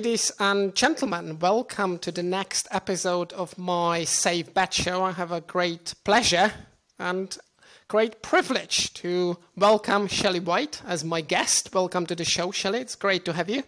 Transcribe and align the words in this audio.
Ladies 0.00 0.32
and 0.40 0.74
gentlemen, 0.74 1.38
welcome 1.40 1.98
to 1.98 2.10
the 2.10 2.22
next 2.22 2.66
episode 2.70 3.34
of 3.34 3.58
my 3.58 4.04
Safe 4.04 4.54
Bet 4.54 4.72
Show. 4.72 5.04
I 5.04 5.12
have 5.12 5.30
a 5.30 5.42
great 5.42 5.92
pleasure 6.04 6.54
and 6.98 7.36
great 7.86 8.22
privilege 8.22 8.94
to 8.94 9.36
welcome 9.58 10.06
Shelley 10.06 10.40
White 10.40 10.80
as 10.86 11.04
my 11.04 11.20
guest. 11.20 11.74
Welcome 11.74 12.06
to 12.06 12.14
the 12.14 12.24
show, 12.24 12.50
Shelley. 12.50 12.80
It's 12.80 12.94
great 12.94 13.26
to 13.26 13.34
have 13.34 13.50
you. 13.50 13.62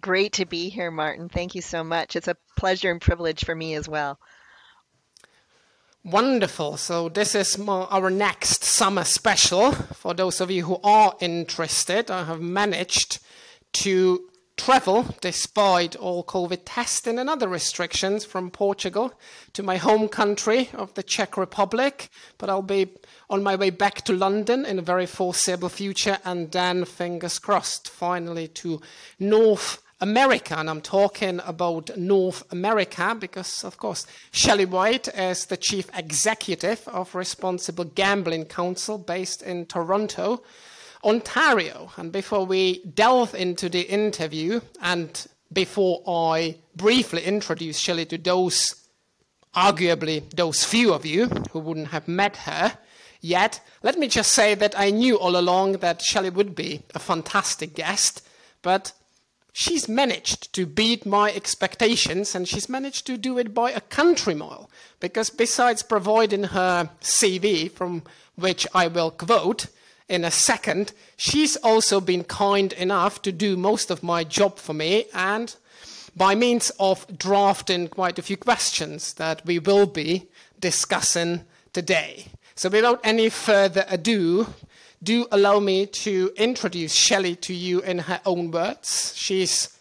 Great 0.00 0.34
to 0.34 0.46
be 0.46 0.68
here, 0.68 0.92
Martin. 0.92 1.28
Thank 1.28 1.56
you 1.56 1.62
so 1.62 1.82
much. 1.82 2.14
It's 2.14 2.28
a 2.28 2.36
pleasure 2.56 2.92
and 2.92 3.00
privilege 3.00 3.44
for 3.44 3.56
me 3.56 3.74
as 3.74 3.88
well. 3.88 4.20
Wonderful. 6.04 6.76
So, 6.76 7.08
this 7.08 7.34
is 7.34 7.58
my, 7.58 7.86
our 7.90 8.08
next 8.08 8.62
summer 8.62 9.02
special. 9.02 9.72
For 9.72 10.14
those 10.14 10.40
of 10.40 10.48
you 10.48 10.62
who 10.62 10.78
are 10.84 11.16
interested, 11.18 12.08
I 12.08 12.22
have 12.22 12.40
managed 12.40 13.18
to 13.72 14.29
travel 14.60 15.06
despite 15.22 15.96
all 15.96 16.22
COVID 16.22 16.60
testing 16.66 17.18
and 17.18 17.30
other 17.30 17.48
restrictions 17.48 18.26
from 18.26 18.50
Portugal 18.50 19.14
to 19.54 19.62
my 19.62 19.78
home 19.78 20.06
country 20.06 20.68
of 20.74 20.92
the 20.92 21.02
Czech 21.02 21.38
Republic. 21.38 22.10
But 22.36 22.50
I'll 22.50 22.60
be 22.60 22.88
on 23.30 23.42
my 23.42 23.56
way 23.56 23.70
back 23.70 24.02
to 24.02 24.12
London 24.12 24.66
in 24.66 24.78
a 24.78 24.82
very 24.82 25.06
foreseeable 25.06 25.70
future, 25.70 26.18
and 26.26 26.52
then, 26.52 26.84
fingers 26.84 27.38
crossed, 27.38 27.88
finally 27.88 28.48
to 28.48 28.82
North 29.18 29.82
America, 30.02 30.56
and 30.58 30.68
I'm 30.68 30.80
talking 30.80 31.40
about 31.46 31.96
North 31.96 32.42
America 32.52 33.16
because, 33.18 33.64
of 33.64 33.76
course, 33.76 34.06
Shelley 34.30 34.64
White 34.64 35.08
is 35.08 35.46
the 35.46 35.56
chief 35.56 35.90
executive 35.96 36.86
of 36.88 37.14
Responsible 37.14 37.84
Gambling 37.84 38.46
Council 38.46 38.98
based 38.98 39.42
in 39.42 39.66
Toronto, 39.66 40.42
Ontario. 41.04 41.90
And 41.96 42.12
before 42.12 42.44
we 42.44 42.84
delve 42.84 43.34
into 43.34 43.68
the 43.68 43.82
interview, 43.82 44.60
and 44.80 45.26
before 45.52 46.02
I 46.06 46.56
briefly 46.76 47.24
introduce 47.24 47.78
Shelley 47.78 48.06
to 48.06 48.18
those, 48.18 48.74
arguably, 49.54 50.28
those 50.30 50.64
few 50.64 50.92
of 50.92 51.04
you 51.04 51.26
who 51.52 51.58
wouldn't 51.58 51.88
have 51.88 52.06
met 52.06 52.36
her, 52.38 52.78
yet, 53.20 53.60
let 53.82 53.98
me 53.98 54.08
just 54.08 54.32
say 54.32 54.54
that 54.54 54.78
I 54.78 54.90
knew 54.90 55.18
all 55.18 55.36
along 55.36 55.72
that 55.78 56.02
Shelley 56.02 56.30
would 56.30 56.54
be 56.54 56.82
a 56.94 56.98
fantastic 56.98 57.74
guest, 57.74 58.26
but 58.62 58.92
she's 59.52 59.88
managed 59.88 60.52
to 60.52 60.66
beat 60.66 61.04
my 61.04 61.32
expectations 61.32 62.34
and 62.34 62.46
she's 62.46 62.68
managed 62.68 63.06
to 63.06 63.16
do 63.16 63.38
it 63.38 63.52
by 63.52 63.72
a 63.72 63.80
country 63.80 64.34
mile. 64.34 64.70
Because 65.00 65.30
besides 65.30 65.82
providing 65.82 66.44
her 66.44 66.90
CV, 67.00 67.70
from 67.70 68.02
which 68.36 68.66
I 68.74 68.86
will 68.86 69.10
quote 69.10 69.66
in 70.10 70.24
a 70.24 70.30
second, 70.30 70.92
she's 71.16 71.56
also 71.56 72.00
been 72.00 72.24
kind 72.24 72.72
enough 72.74 73.22
to 73.22 73.32
do 73.32 73.56
most 73.56 73.90
of 73.90 74.02
my 74.02 74.24
job 74.24 74.58
for 74.58 74.74
me 74.74 75.06
and 75.14 75.54
by 76.16 76.34
means 76.34 76.70
of 76.80 77.06
drafting 77.16 77.86
quite 77.86 78.18
a 78.18 78.22
few 78.22 78.36
questions 78.36 79.14
that 79.14 79.46
we 79.46 79.60
will 79.60 79.86
be 79.86 80.28
discussing 80.58 81.44
today. 81.72 82.26
So 82.56 82.68
without 82.68 83.00
any 83.04 83.28
further 83.28 83.84
ado, 83.88 84.48
do 85.02 85.26
allow 85.30 85.60
me 85.60 85.86
to 85.86 86.32
introduce 86.36 86.92
Shelley 86.92 87.36
to 87.36 87.54
you 87.54 87.80
in 87.80 88.00
her 88.00 88.20
own 88.26 88.50
words. 88.50 89.14
She's 89.16 89.78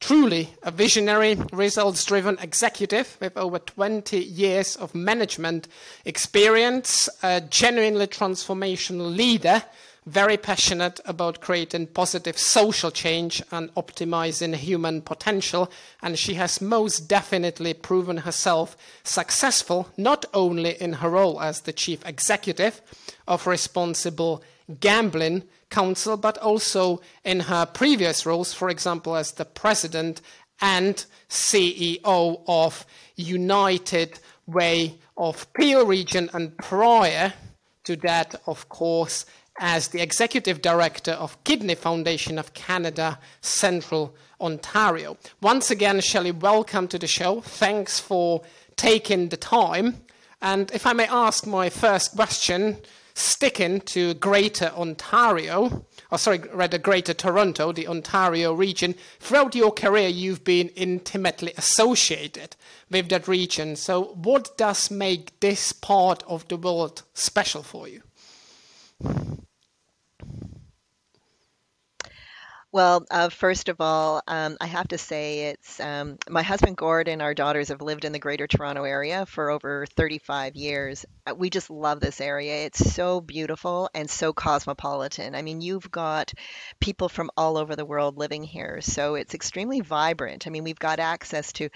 truly 0.00 0.48
a 0.62 0.70
visionary, 0.70 1.38
results 1.52 2.04
driven 2.04 2.38
executive 2.40 3.16
with 3.20 3.36
over 3.36 3.58
20 3.58 4.18
years 4.18 4.74
of 4.76 4.94
management 4.94 5.68
experience, 6.04 7.08
a 7.22 7.40
genuinely 7.42 8.06
transformational 8.06 9.14
leader, 9.14 9.62
very 10.06 10.38
passionate 10.38 10.98
about 11.04 11.40
creating 11.42 11.86
positive 11.86 12.38
social 12.38 12.90
change 12.90 13.42
and 13.52 13.72
optimizing 13.74 14.54
human 14.54 15.02
potential. 15.02 15.70
And 16.02 16.18
she 16.18 16.34
has 16.34 16.60
most 16.60 17.00
definitely 17.00 17.74
proven 17.74 18.18
herself 18.18 18.76
successful, 19.04 19.88
not 19.96 20.24
only 20.32 20.80
in 20.80 20.94
her 20.94 21.10
role 21.10 21.40
as 21.40 21.60
the 21.60 21.72
chief 21.72 22.04
executive 22.06 22.80
of 23.28 23.46
Responsible 23.46 24.42
Gambling 24.80 25.42
Council, 25.70 26.16
but 26.16 26.36
also 26.38 27.00
in 27.24 27.40
her 27.40 27.64
previous 27.64 28.26
roles, 28.26 28.52
for 28.52 28.68
example, 28.68 29.16
as 29.16 29.32
the 29.32 29.44
president 29.44 30.20
and 30.60 31.04
CEO 31.28 32.42
of 32.46 32.84
United 33.16 34.18
Way 34.46 34.98
of 35.16 35.50
Peel 35.54 35.86
Region, 35.86 36.28
and 36.34 36.56
prior 36.58 37.32
to 37.84 37.96
that, 37.96 38.34
of 38.46 38.68
course, 38.68 39.24
as 39.58 39.88
the 39.88 40.00
executive 40.00 40.62
director 40.62 41.12
of 41.12 41.42
Kidney 41.44 41.74
Foundation 41.74 42.38
of 42.38 42.54
Canada, 42.54 43.18
Central 43.40 44.14
Ontario. 44.40 45.16
Once 45.40 45.70
again, 45.70 46.00
Shelley, 46.00 46.32
welcome 46.32 46.88
to 46.88 46.98
the 46.98 47.06
show. 47.06 47.42
Thanks 47.42 48.00
for 48.00 48.42
taking 48.76 49.28
the 49.28 49.36
time. 49.36 50.02
And 50.40 50.70
if 50.72 50.86
I 50.86 50.94
may 50.94 51.06
ask 51.06 51.46
my 51.46 51.68
first 51.68 52.16
question, 52.16 52.78
sticking 53.20 53.80
to 53.82 54.14
Greater 54.14 54.72
Ontario, 54.76 55.86
or 56.10 56.18
sorry, 56.18 56.38
rather 56.52 56.78
Greater 56.78 57.14
Toronto, 57.14 57.72
the 57.72 57.86
Ontario 57.86 58.52
region, 58.52 58.94
throughout 59.18 59.54
your 59.54 59.72
career 59.72 60.08
you've 60.08 60.44
been 60.44 60.68
intimately 60.70 61.52
associated 61.56 62.56
with 62.90 63.08
that 63.10 63.28
region. 63.28 63.76
So, 63.76 64.14
what 64.14 64.56
does 64.56 64.90
make 64.90 65.38
this 65.40 65.72
part 65.72 66.22
of 66.26 66.48
the 66.48 66.56
world 66.56 67.02
special 67.14 67.62
for 67.62 67.88
you? 67.88 68.02
Well, 72.72 73.04
uh, 73.10 73.30
first 73.30 73.68
of 73.68 73.80
all, 73.80 74.22
um, 74.28 74.56
I 74.60 74.66
have 74.66 74.86
to 74.88 74.98
say 74.98 75.46
it's 75.50 75.80
um, 75.80 76.18
my 76.28 76.42
husband 76.42 76.76
Gordon, 76.76 77.20
our 77.20 77.34
daughters 77.34 77.68
have 77.68 77.82
lived 77.82 78.04
in 78.04 78.12
the 78.12 78.20
Greater 78.20 78.46
Toronto 78.46 78.84
area 78.84 79.26
for 79.26 79.50
over 79.50 79.86
35 79.86 80.54
years. 80.54 81.04
Uh, 81.26 81.34
we 81.34 81.50
just 81.50 81.68
love 81.68 81.98
this 81.98 82.20
area. 82.20 82.66
It's 82.66 82.92
so 82.92 83.20
beautiful 83.20 83.90
and 83.92 84.08
so 84.08 84.32
cosmopolitan. 84.32 85.34
I 85.34 85.42
mean, 85.42 85.60
you've 85.60 85.90
got 85.90 86.32
people 86.80 87.08
from 87.08 87.30
all 87.36 87.56
over 87.56 87.74
the 87.74 87.84
world 87.84 88.16
living 88.16 88.44
here, 88.44 88.80
so 88.80 89.16
it's 89.16 89.34
extremely 89.34 89.80
vibrant. 89.80 90.46
I 90.46 90.50
mean, 90.50 90.62
we've 90.62 90.78
got 90.78 91.00
access 91.00 91.52
to 91.54 91.70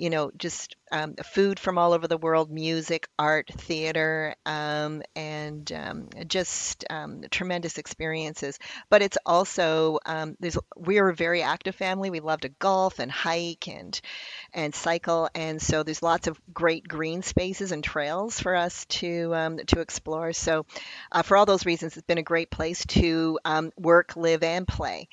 you 0.00 0.10
know, 0.10 0.30
just 0.36 0.76
um, 0.92 1.14
food 1.24 1.60
from 1.60 1.78
all 1.78 1.92
over 1.92 2.08
the 2.08 2.16
world, 2.16 2.50
music, 2.50 3.08
art, 3.18 3.48
theater, 3.48 4.34
um, 4.46 5.02
and 5.14 5.70
um, 5.72 6.08
just 6.26 6.84
um, 6.90 7.22
tremendous 7.30 7.78
experiences. 7.78 8.58
But 8.88 9.02
it's 9.02 9.18
also 9.26 9.98
um, 10.06 10.36
there's 10.40 10.58
we're 10.76 11.08
a 11.10 11.14
very 11.14 11.42
active 11.42 11.74
family. 11.76 12.10
We 12.10 12.20
love 12.20 12.40
to 12.40 12.48
golf 12.48 12.98
and 12.98 13.10
hike 13.10 13.68
and 13.68 14.00
and 14.52 14.74
cycle, 14.74 15.28
and 15.34 15.60
so 15.60 15.82
there's 15.82 16.02
lots 16.02 16.26
of 16.26 16.40
great 16.52 16.86
green 16.88 17.22
spaces 17.22 17.72
and 17.72 17.82
trails 17.82 18.40
for 18.40 18.54
us 18.56 18.84
to 18.86 19.34
to 19.68 19.80
explore. 19.80 20.32
So, 20.32 20.66
uh, 21.12 21.22
for 21.22 21.36
all 21.36 21.46
those 21.46 21.66
reasons, 21.66 21.96
it's 21.96 22.06
been 22.06 22.18
a 22.18 22.22
great 22.22 22.50
place 22.50 22.84
to 22.86 23.38
work, 23.76 24.16
live, 24.16 24.42
and 24.42 24.66
play. 24.66 25.08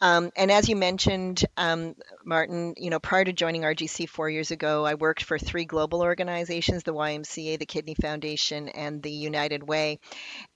Um, 0.00 0.30
and 0.36 0.50
as 0.52 0.68
you 0.68 0.76
mentioned, 0.76 1.44
um, 1.56 1.96
Martin, 2.24 2.74
you 2.76 2.88
know, 2.88 3.00
prior 3.00 3.24
to 3.24 3.32
joining 3.32 3.62
RGC 3.62 4.08
four 4.08 4.30
years 4.30 4.52
ago, 4.52 4.84
I 4.86 4.94
worked 4.94 5.24
for 5.24 5.38
three 5.38 5.64
global 5.64 6.02
organizations: 6.02 6.84
the 6.84 6.94
YMCA, 6.94 7.58
the 7.58 7.66
Kidney 7.66 7.96
Foundation, 8.00 8.68
and 8.68 9.02
the 9.02 9.10
United 9.10 9.66
Way. 9.66 9.98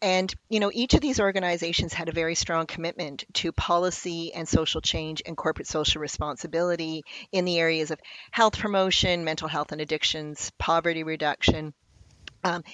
And 0.00 0.32
you 0.48 0.60
know, 0.60 0.70
each 0.72 0.94
of 0.94 1.00
these 1.00 1.18
organizations 1.18 1.92
had 1.92 2.08
a 2.08 2.12
very 2.12 2.36
strong 2.36 2.66
commitment 2.66 3.24
to 3.34 3.50
policy 3.50 4.32
and 4.32 4.48
social 4.48 4.80
change 4.80 5.22
and 5.26 5.36
corporate 5.36 5.66
social 5.66 6.00
responsibility 6.00 7.02
in 7.32 7.44
the 7.44 7.58
areas 7.58 7.90
of 7.90 7.98
health 8.30 8.58
promotion, 8.58 9.24
mental 9.24 9.48
health 9.48 9.72
and 9.72 9.80
addictions, 9.80 10.52
poverty 10.58 11.02
reduction. 11.02 11.74
Um, 12.44 12.64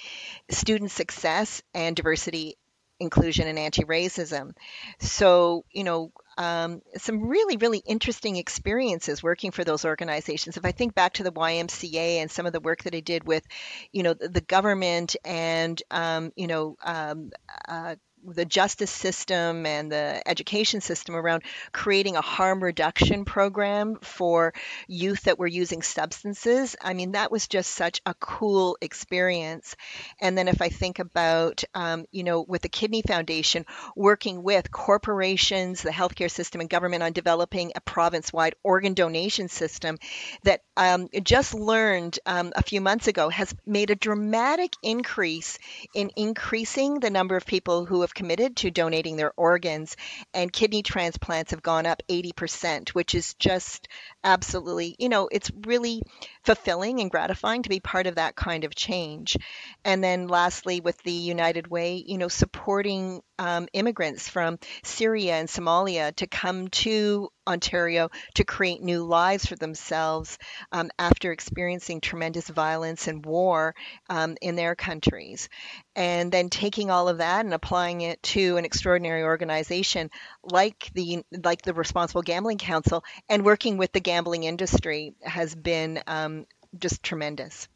student 0.49 0.89
success 0.89 1.61
and 1.75 1.95
diversity 1.95 2.57
inclusion 2.99 3.47
and 3.47 3.59
anti-racism. 3.59 4.53
So, 4.99 5.65
you 5.71 5.83
know, 5.83 6.11
um, 6.37 6.81
some 6.95 7.27
really, 7.27 7.57
really 7.57 7.81
interesting 7.85 8.37
experiences 8.37 9.21
working 9.21 9.51
for 9.51 9.63
those 9.65 9.83
organizations. 9.83 10.55
If 10.55 10.65
I 10.65 10.71
think 10.71 10.95
back 10.95 11.13
to 11.13 11.23
the 11.23 11.33
YMCA 11.33 12.21
and 12.21 12.31
some 12.31 12.45
of 12.45 12.53
the 12.53 12.61
work 12.61 12.83
that 12.83 12.95
I 12.95 13.01
did 13.01 13.25
with, 13.25 13.45
you 13.91 14.03
know, 14.03 14.13
the, 14.13 14.29
the 14.29 14.41
government 14.41 15.17
and, 15.25 15.81
um, 15.91 16.31
you 16.37 16.47
know, 16.47 16.77
um, 16.83 17.31
uh, 17.67 17.95
the 18.25 18.45
justice 18.45 18.91
system 18.91 19.65
and 19.65 19.91
the 19.91 20.21
education 20.25 20.81
system 20.81 21.15
around 21.15 21.43
creating 21.71 22.15
a 22.15 22.21
harm 22.21 22.63
reduction 22.63 23.25
program 23.25 23.97
for 24.01 24.53
youth 24.87 25.23
that 25.23 25.39
were 25.39 25.47
using 25.47 25.81
substances. 25.81 26.75
I 26.81 26.93
mean, 26.93 27.13
that 27.13 27.31
was 27.31 27.47
just 27.47 27.71
such 27.71 28.01
a 28.05 28.13
cool 28.15 28.77
experience. 28.81 29.75
And 30.19 30.37
then 30.37 30.47
if 30.47 30.61
I 30.61 30.69
think 30.69 30.99
about, 30.99 31.63
um, 31.73 32.05
you 32.11 32.23
know, 32.23 32.41
with 32.41 32.61
the 32.61 32.69
Kidney 32.69 33.01
Foundation, 33.01 33.65
working 33.95 34.43
with 34.43 34.71
corporations, 34.71 35.81
the 35.81 35.91
healthcare 35.91 36.31
system, 36.31 36.61
and 36.61 36.69
government 36.69 37.03
on 37.03 37.13
developing 37.13 37.71
a 37.75 37.81
province 37.81 38.33
wide 38.33 38.55
organ 38.63 38.93
donation 38.93 39.47
system 39.47 39.97
that 40.43 40.61
um, 40.77 41.07
just 41.23 41.53
learned 41.53 42.19
um, 42.25 42.51
a 42.55 42.63
few 42.63 42.81
months 42.81 43.07
ago 43.07 43.29
has 43.29 43.53
made 43.65 43.89
a 43.89 43.95
dramatic 43.95 44.73
increase 44.83 45.57
in 45.93 46.11
increasing 46.15 46.99
the 46.99 47.09
number 47.09 47.35
of 47.35 47.45
people 47.45 47.85
who 47.85 48.01
have 48.01 48.08
committed 48.13 48.57
to 48.57 48.71
donating 48.71 49.15
their 49.15 49.33
organs, 49.37 49.95
and 50.33 50.51
kidney 50.51 50.83
transplants 50.83 51.51
have 51.51 51.61
gone 51.61 51.85
up 51.85 52.01
80%, 52.09 52.89
which 52.89 53.15
is 53.15 53.33
just 53.35 53.87
absolutely, 54.23 54.95
you 54.99 55.09
know, 55.09 55.29
it's 55.31 55.51
really 55.65 56.01
fulfilling 56.43 56.99
and 56.99 57.11
gratifying 57.11 57.63
to 57.63 57.69
be 57.69 57.79
part 57.79 58.07
of 58.07 58.15
that 58.15 58.35
kind 58.35 58.63
of 58.63 58.75
change. 58.75 59.37
And 59.83 60.03
then 60.03 60.27
lastly, 60.27 60.81
with 60.81 61.01
the 61.03 61.11
United 61.11 61.67
Way, 61.67 62.03
you 62.05 62.17
know, 62.17 62.27
supporting 62.27 63.21
um, 63.37 63.67
immigrants 63.73 64.27
from 64.27 64.59
Syria 64.83 65.35
and 65.35 65.47
Somalia 65.47 66.15
to 66.17 66.27
come 66.27 66.67
to 66.67 67.29
Ontario 67.49 68.09
to 68.35 68.43
create 68.43 68.81
new 68.81 69.03
lives 69.03 69.45
for 69.45 69.55
themselves 69.55 70.37
um, 70.71 70.91
after 70.99 71.31
experiencing 71.31 71.99
tremendous 71.99 72.47
violence 72.47 73.07
and 73.07 73.25
war 73.25 73.75
um, 74.09 74.37
in 74.41 74.55
their 74.55 74.75
countries. 74.75 75.49
And 75.95 76.31
then 76.31 76.49
taking 76.49 76.91
all 76.91 77.09
of 77.09 77.17
that 77.17 77.43
and 77.43 77.53
applying 77.53 78.01
it 78.01 78.21
to 78.23 78.57
an 78.57 78.65
extraordinary 78.65 79.23
organization 79.23 80.09
like 80.43 80.89
the 80.93 81.23
like 81.43 81.63
the 81.63 81.73
Responsible 81.73 82.21
Gambling 82.21 82.59
Council 82.59 83.03
and 83.27 83.43
working 83.43 83.77
with 83.77 83.91
the 83.91 83.99
gambling 83.99 84.43
industry 84.43 85.15
has 85.21 85.55
been 85.55 86.01
um, 86.07 86.45
just 86.77 87.03
tremendous. 87.03 87.67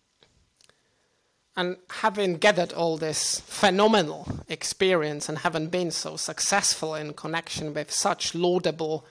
And 1.55 1.77
having 1.89 2.37
gathered 2.37 2.73
all 2.73 2.97
this 2.97 3.39
phenomenal 3.41 4.27
experience 4.47 5.29
and 5.29 5.39
having 5.39 5.67
been 5.67 5.91
so 5.91 6.17
successful 6.17 6.95
in 6.95 7.13
connection 7.13 7.73
with 7.75 7.91
such 7.91 8.33
laudable 8.33 9.05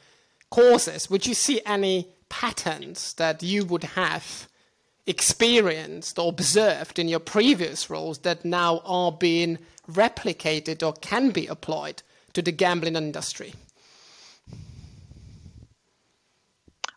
causes, 0.52 1.08
would 1.08 1.26
you 1.26 1.34
see 1.34 1.62
any 1.64 2.08
patterns 2.28 3.14
that 3.14 3.42
you 3.42 3.64
would 3.64 3.84
have 3.84 4.48
experienced 5.06 6.18
or 6.18 6.28
observed 6.28 6.98
in 6.98 7.08
your 7.08 7.20
previous 7.20 7.88
roles 7.88 8.18
that 8.18 8.44
now 8.44 8.82
are 8.84 9.10
being 9.10 9.58
replicated 9.90 10.86
or 10.86 10.92
can 10.92 11.30
be 11.30 11.46
applied 11.46 12.02
to 12.34 12.42
the 12.42 12.52
gambling 12.52 12.96
industry? 12.96 13.54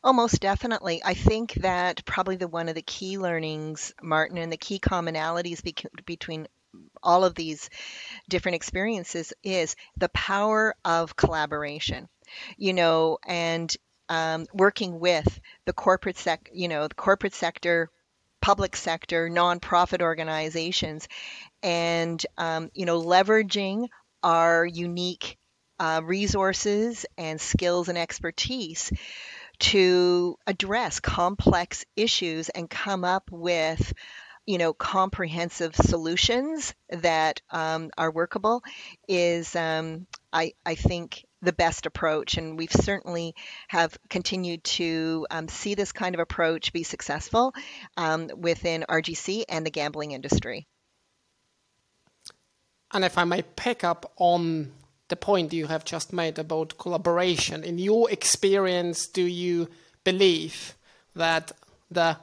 Oh, 0.03 0.27
definitely. 0.39 1.01
I 1.03 1.15
think 1.15 1.53
that 1.55 2.05
probably 2.05 2.35
the 2.35 2.49
one 2.49 2.69
of 2.69 2.75
the 2.75 2.83
key 2.83 3.17
learnings, 3.17 3.93
Martin, 4.03 4.37
and 4.37 4.51
the 4.51 4.57
key 4.57 4.79
commonalities 4.79 5.63
between 6.05 6.47
all 7.01 7.23
of 7.23 7.35
these 7.35 7.69
different 8.29 8.57
experiences 8.57 9.33
is 9.43 9.75
the 9.97 10.09
power 10.09 10.75
of 10.83 11.15
collaboration. 11.15 12.09
You 12.57 12.73
know, 12.73 13.17
and 13.25 13.75
um, 14.09 14.45
working 14.53 14.99
with 14.99 15.39
the 15.65 15.73
corporate 15.73 16.17
sec, 16.17 16.49
you 16.53 16.67
know, 16.67 16.87
the 16.87 16.95
corporate 16.95 17.33
sector, 17.33 17.89
public 18.41 18.75
sector, 18.75 19.29
nonprofit 19.29 20.01
organizations, 20.01 21.07
and 21.63 22.23
um, 22.37 22.69
you 22.73 22.85
know, 22.85 23.01
leveraging 23.01 23.87
our 24.23 24.65
unique 24.65 25.37
uh, 25.79 26.01
resources 26.03 27.05
and 27.17 27.39
skills 27.39 27.89
and 27.89 27.97
expertise 27.97 28.91
to 29.59 30.37
address 30.47 30.99
complex 30.99 31.85
issues 31.95 32.49
and 32.49 32.69
come 32.69 33.03
up 33.03 33.29
with 33.31 33.93
you 34.45 34.57
know 34.57 34.73
comprehensive 34.73 35.75
solutions 35.75 36.73
that 36.89 37.41
um, 37.49 37.89
are 37.97 38.11
workable 38.11 38.63
is 39.07 39.55
um, 39.55 40.05
I, 40.31 40.53
I 40.65 40.75
think 40.75 41.24
the 41.41 41.53
best 41.53 41.85
approach 41.85 42.37
and 42.37 42.57
we've 42.57 42.71
certainly 42.71 43.35
have 43.67 43.97
continued 44.09 44.63
to 44.63 45.27
um, 45.29 45.47
see 45.47 45.75
this 45.75 45.91
kind 45.91 46.15
of 46.15 46.21
approach 46.21 46.73
be 46.73 46.83
successful 46.83 47.53
um, 47.97 48.29
within 48.35 48.85
rgc 48.89 49.43
and 49.49 49.65
the 49.65 49.71
gambling 49.71 50.11
industry 50.11 50.65
and 52.93 53.03
if 53.03 53.17
i 53.17 53.23
may 53.23 53.41
pick 53.41 53.83
up 53.83 54.11
on 54.17 54.71
the 55.07 55.15
point 55.15 55.53
you 55.53 55.67
have 55.67 55.85
just 55.85 56.11
made 56.13 56.39
about 56.39 56.77
collaboration. 56.77 57.63
In 57.63 57.77
your 57.77 58.09
experience, 58.09 59.07
do 59.07 59.23
you 59.23 59.69
believe 60.03 60.75
that 61.15 61.51
the 61.91 62.17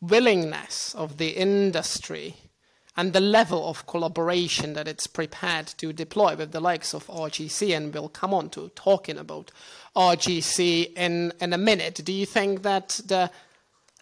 willingness 0.00 0.94
of 0.94 1.16
the 1.16 1.30
industry 1.30 2.36
and 2.98 3.14
the 3.14 3.20
level 3.20 3.66
of 3.66 3.86
collaboration 3.86 4.74
that 4.74 4.86
it's 4.86 5.06
prepared 5.06 5.68
to 5.78 5.94
deploy 5.94 6.36
with 6.36 6.52
the 6.52 6.60
likes 6.60 6.92
of 6.92 7.06
RGC, 7.06 7.74
and 7.74 7.94
we'll 7.94 8.10
come 8.10 8.34
on 8.34 8.50
to 8.50 8.70
talking 8.74 9.16
about 9.16 9.50
RGC 9.96 10.92
in, 10.98 11.32
in 11.40 11.54
a 11.54 11.58
minute. 11.58 12.02
Do 12.04 12.12
you 12.12 12.26
think 12.26 12.62
that 12.64 13.00
the 13.06 13.30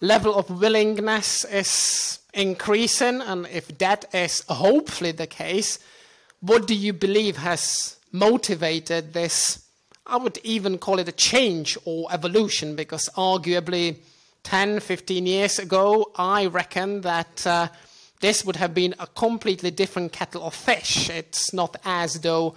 level 0.01 0.35
of 0.35 0.51
willingness 0.51 1.45
is 1.45 2.19
increasing? 2.35 3.21
And 3.21 3.47
if 3.47 3.79
that 3.79 4.07
is 4.13 4.43
hopefully 4.49 5.13
the 5.13 5.29
case, 5.29 5.79
what 6.41 6.67
do 6.67 6.75
you 6.75 6.93
believe 6.93 7.37
has 7.37 7.97
motivated 8.17 9.13
this. 9.13 9.63
I 10.07 10.17
would 10.17 10.39
even 10.39 10.79
call 10.79 10.99
it 10.99 11.09
a 11.09 11.13
change 11.13 11.77
or 11.85 12.09
evolution 12.13 12.77
because 12.77 13.09
arguably 13.17 13.99
10, 14.45 14.81
15 14.81 15.27
years 15.27 15.59
ago, 15.59 16.13
I 16.17 16.47
reckon 16.47 17.01
that 17.03 17.47
uh, 17.47 17.69
this 18.21 18.45
would 18.45 18.57
have 18.57 18.75
been 18.75 18.95
a 18.99 19.07
completely 19.07 19.71
different 19.71 20.13
kettle 20.13 20.45
of 20.45 20.55
fish. 20.55 21.11
It's 21.11 21.53
not 21.53 21.77
as 21.85 22.21
though 22.21 22.55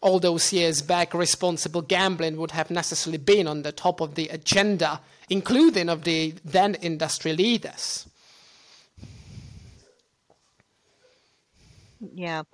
all 0.00 0.18
those 0.18 0.52
years 0.52 0.82
back 0.82 1.12
responsible 1.12 1.82
gambling 1.82 2.36
would 2.36 2.52
have 2.52 2.70
necessarily 2.70 3.18
been 3.18 3.46
on 3.46 3.62
the 3.62 3.72
top 3.72 4.00
of 4.00 4.14
the 4.14 4.28
agenda, 4.28 5.00
including 5.28 5.88
of 5.88 6.04
the 6.04 6.34
then 6.44 6.74
industry 6.76 7.32
leaders. 7.34 8.06
Yeah, 12.14 12.44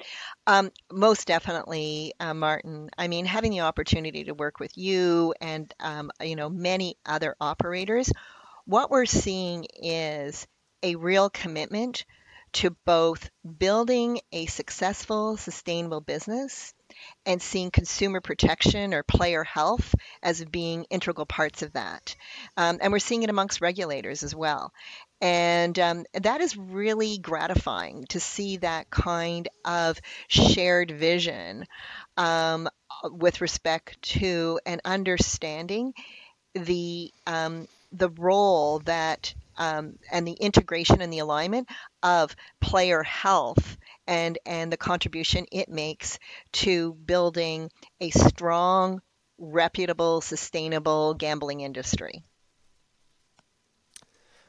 um, 0.49 0.73
most 0.93 1.29
definitely, 1.29 2.15
uh, 2.19 2.35
Martin. 2.35 2.91
I 2.99 3.07
mean, 3.07 3.27
having 3.27 3.53
the 3.53 3.61
opportunity 3.61 4.25
to 4.25 4.35
work 4.35 4.59
with 4.59 4.77
you 4.77 5.35
and 5.41 5.73
um, 5.79 6.11
you 6.21 6.35
know 6.35 6.49
many 6.49 6.97
other 7.07 7.37
operators, 7.41 8.11
what 8.65 8.91
we're 8.91 9.07
seeing 9.07 9.67
is 9.81 10.49
a 10.83 10.97
real 10.97 11.31
commitment 11.31 12.05
to 12.57 12.71
both 12.87 13.29
building 13.59 14.19
a 14.33 14.47
successful, 14.47 15.37
sustainable 15.37 16.01
business 16.01 16.73
and 17.27 17.43
seeing 17.43 17.71
consumer 17.71 18.23
protection 18.23 18.95
or 18.95 19.03
player 19.03 19.45
health 19.45 19.95
as 20.23 20.43
being 20.43 20.87
integral 20.89 21.27
parts 21.27 21.61
of 21.61 21.75
that. 21.75 22.17
Um, 22.57 22.79
and 22.81 22.93
we're 22.93 22.99
seeing 22.99 23.23
it 23.23 23.29
amongst 23.29 23.61
regulators 23.61 24.23
as 24.23 24.35
well. 24.35 24.73
And 25.21 25.79
um, 25.79 26.05
that 26.15 26.41
is 26.41 26.57
really 26.57 27.19
gratifying 27.19 28.07
to 28.09 28.21
see 28.21 28.57
that 28.59 28.89
kind 28.89 29.49
of 29.67 30.01
shared 30.29 30.91
vision 30.91 31.67
um, 32.17 32.69
with 33.05 33.43
respect 33.43 34.01
to 34.01 34.61
and 34.65 34.81
understanding 34.83 35.93
the 36.55 37.13
um, 37.27 37.69
the 37.93 38.09
role 38.09 38.79
that 38.81 39.35
um, 39.59 39.99
and 40.11 40.27
the 40.27 40.33
integration 40.33 41.01
and 41.01 41.13
the 41.13 41.21
alignment 41.21 41.69
of 42.03 42.35
player 42.61 43.03
health 43.03 43.77
and 44.07 44.39
and 44.47 44.73
the 44.73 44.77
contribution 44.77 45.47
it 45.53 45.69
makes 45.69 46.19
to 46.53 46.95
building 46.95 47.71
a 48.01 48.11
strong, 48.11 49.01
reputable, 49.39 50.21
sustainable 50.21 51.15
gambling 51.15 51.61
industry. 51.61 52.23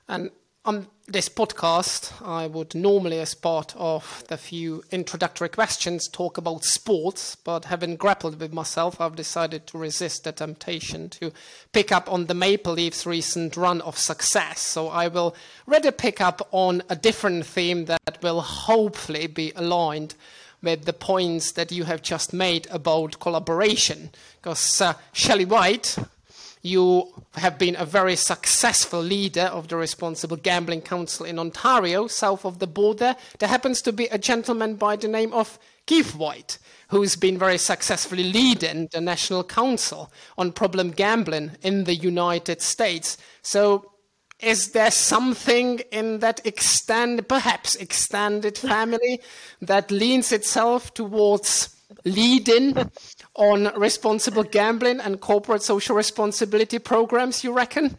And 0.08 0.32
on 0.64 0.88
this 1.10 1.30
podcast, 1.30 2.12
I 2.22 2.48
would 2.48 2.76
normally, 2.76 3.20
as 3.20 3.34
part 3.34 3.74
of 3.78 4.26
the 4.28 4.36
few 4.36 4.84
introductory 4.92 5.48
questions, 5.48 6.10
talk 6.10 6.38
about 6.38 6.66
sports, 6.66 7.38
but 7.38 7.66
having 7.66 7.96
grappled 7.96 8.42
with 8.42 8.52
myself, 8.52 9.00
I've 9.00 9.16
decided 9.16 9.68
to 9.68 9.78
resist 9.78 10.26
the 10.26 10.34
temptation 10.34 11.08
to 11.12 11.32
pick 11.72 11.94
up 11.94 12.12
on 12.12 12.26
the 12.26 12.34
Maple 12.34 12.74
Leafs' 12.74 13.06
recent 13.06 13.56
run 13.56 13.80
of 13.82 13.98
success. 13.98 14.60
So 14.60 14.90
I 14.90 15.08
will 15.08 15.34
rather 15.66 15.94
pick 15.94 16.20
up 16.20 16.46
on 16.52 16.84
a 16.90 16.96
different 16.96 17.46
theme 17.46 17.86
that 17.86 18.18
will 18.22 18.42
hopefully 18.42 19.28
be 19.28 19.54
aligned 19.56 20.16
with 20.62 20.84
the 20.84 20.94
points 20.94 21.54
that 21.54 21.72
you 21.72 21.86
have 21.86 22.02
just 22.02 22.34
made 22.34 22.68
about 22.70 23.22
collaboration. 23.22 24.10
Because 24.42 24.82
uh, 24.82 24.96
Shelley 25.14 25.46
White, 25.46 25.98
you 26.62 27.14
have 27.34 27.58
been 27.58 27.76
a 27.78 27.86
very 27.86 28.16
successful 28.16 29.02
leader 29.02 29.44
of 29.44 29.68
the 29.68 29.78
Responsible 29.78 30.38
Gambling 30.38 30.82
Council 30.82 31.26
in 31.26 31.40
Ontario, 31.40 32.08
south 32.08 32.46
of 32.46 32.60
the 32.60 32.68
border. 32.68 33.16
There 33.40 33.50
happens 33.50 33.82
to 33.84 33.94
be 33.94 34.08
a 34.08 34.18
gentleman 34.18 34.76
by 34.76 34.96
the 34.96 35.08
name 35.08 35.34
of 35.34 35.60
Keith 35.86 36.16
White, 36.16 36.58
who's 36.90 37.16
been 37.16 37.38
very 37.38 37.58
successfully 37.58 38.32
leading 38.32 38.88
the 38.92 39.02
National 39.02 39.44
Council 39.44 40.12
on 40.38 40.52
Problem 40.52 40.92
Gambling 40.92 41.52
in 41.62 41.86
the 41.86 41.96
United 41.96 42.62
States. 42.62 43.18
So, 43.42 43.92
is 44.40 44.72
there 44.72 44.92
something 44.92 45.80
in 45.92 46.20
that 46.20 46.46
extended, 46.46 47.28
perhaps 47.28 47.76
extended 47.76 48.56
family 48.56 49.20
that 49.62 49.90
leans 49.90 50.32
itself 50.32 50.94
towards 50.94 51.76
leading 52.06 52.92
on 53.38 53.72
responsible 53.80 54.44
gambling 54.44 55.00
and 55.00 55.22
corporate 55.22 55.62
social 55.64 55.96
responsibility 55.96 56.80
programs, 56.80 57.44
you 57.44 57.54
reckon? 57.54 57.98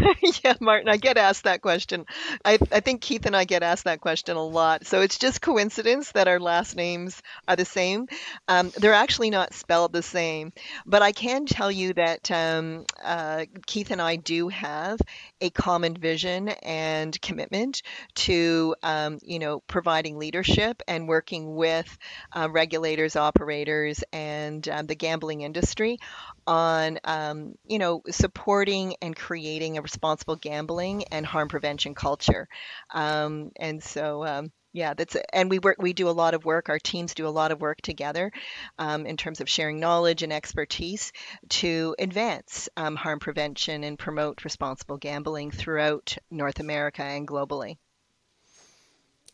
yeah, 0.44 0.54
Martin, 0.60 0.88
I 0.88 0.96
get 0.96 1.18
asked 1.18 1.44
that 1.44 1.62
question. 1.62 2.06
I, 2.44 2.58
I 2.72 2.80
think 2.80 3.00
Keith 3.02 3.26
and 3.26 3.36
I 3.36 3.44
get 3.44 3.62
asked 3.62 3.84
that 3.84 4.00
question 4.00 4.36
a 4.36 4.44
lot. 4.44 4.86
So 4.86 5.02
it's 5.02 5.18
just 5.18 5.40
coincidence 5.42 6.12
that 6.12 6.28
our 6.28 6.38
last 6.40 6.76
names 6.76 7.20
are 7.48 7.56
the 7.56 7.64
same. 7.64 8.06
Um, 8.48 8.72
they're 8.76 8.94
actually 8.94 9.30
not 9.30 9.52
spelled 9.54 9.92
the 9.92 10.02
same. 10.02 10.52
But 10.86 11.02
I 11.02 11.12
can 11.12 11.46
tell 11.46 11.70
you 11.70 11.92
that 11.94 12.30
um, 12.30 12.84
uh, 13.02 13.44
Keith 13.66 13.90
and 13.90 14.00
I 14.00 14.16
do 14.16 14.48
have 14.48 15.00
a 15.40 15.50
common 15.50 15.94
vision 15.96 16.48
and 16.48 17.20
commitment 17.20 17.82
to, 18.14 18.74
um, 18.82 19.18
you 19.22 19.38
know, 19.38 19.60
providing 19.66 20.18
leadership 20.18 20.82
and 20.88 21.08
working 21.08 21.54
with 21.54 21.98
uh, 22.32 22.48
regulators, 22.50 23.16
operators, 23.16 24.02
and 24.12 24.66
um, 24.68 24.86
the 24.86 24.94
gambling 24.94 25.40
industry 25.42 25.98
on, 26.46 26.98
um, 27.04 27.54
you 27.66 27.78
know, 27.78 28.02
supporting 28.10 28.94
and 29.02 29.14
creating 29.14 29.78
a 29.78 29.82
responsible 29.90 30.36
gambling 30.36 31.04
and 31.10 31.26
harm 31.26 31.48
prevention 31.48 31.94
culture. 31.94 32.48
Um, 32.94 33.50
and 33.56 33.82
so, 33.82 34.24
um, 34.24 34.52
yeah, 34.72 34.94
that's 34.94 35.16
and 35.32 35.50
we 35.50 35.58
work. 35.58 35.76
We 35.80 35.92
do 35.92 36.08
a 36.08 36.12
lot 36.22 36.34
of 36.34 36.44
work. 36.44 36.68
Our 36.68 36.78
teams 36.78 37.14
do 37.14 37.26
a 37.26 37.28
lot 37.40 37.50
of 37.50 37.60
work 37.60 37.80
together, 37.82 38.30
um, 38.78 39.04
in 39.04 39.16
terms 39.16 39.40
of 39.40 39.48
sharing 39.48 39.80
knowledge 39.80 40.22
and 40.22 40.32
expertise 40.32 41.10
to 41.48 41.96
advance 41.98 42.68
um, 42.76 42.94
harm 42.94 43.18
prevention 43.18 43.82
and 43.82 43.98
promote 43.98 44.44
responsible 44.44 44.96
gambling 44.96 45.50
throughout 45.50 46.16
North 46.30 46.60
America 46.60 47.02
and 47.02 47.26
globally. 47.26 47.78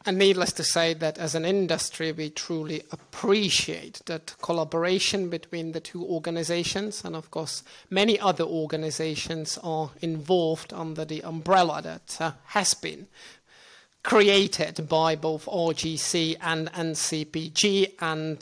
And 0.06 0.18
needless 0.18 0.52
to 0.52 0.62
say 0.62 0.94
that 0.94 1.18
as 1.18 1.34
an 1.34 1.44
industry, 1.44 2.12
we 2.12 2.30
truly 2.30 2.84
appreciate 2.92 4.02
that 4.06 4.36
collaboration 4.40 5.28
between 5.30 5.72
the 5.72 5.80
two 5.80 6.04
organizations. 6.04 7.04
And 7.04 7.16
of 7.16 7.32
course, 7.32 7.64
many 7.90 8.16
other 8.20 8.44
organizations 8.44 9.58
are 9.64 9.90
involved 10.00 10.72
under 10.72 11.04
the 11.04 11.22
umbrella 11.24 11.82
that 11.82 12.16
uh, 12.20 12.32
has 12.44 12.72
been 12.74 13.08
created 14.04 14.88
by 14.88 15.16
both 15.16 15.46
RGC 15.46 16.36
and 16.40 16.72
NCPG. 16.72 17.94
And 18.00 18.38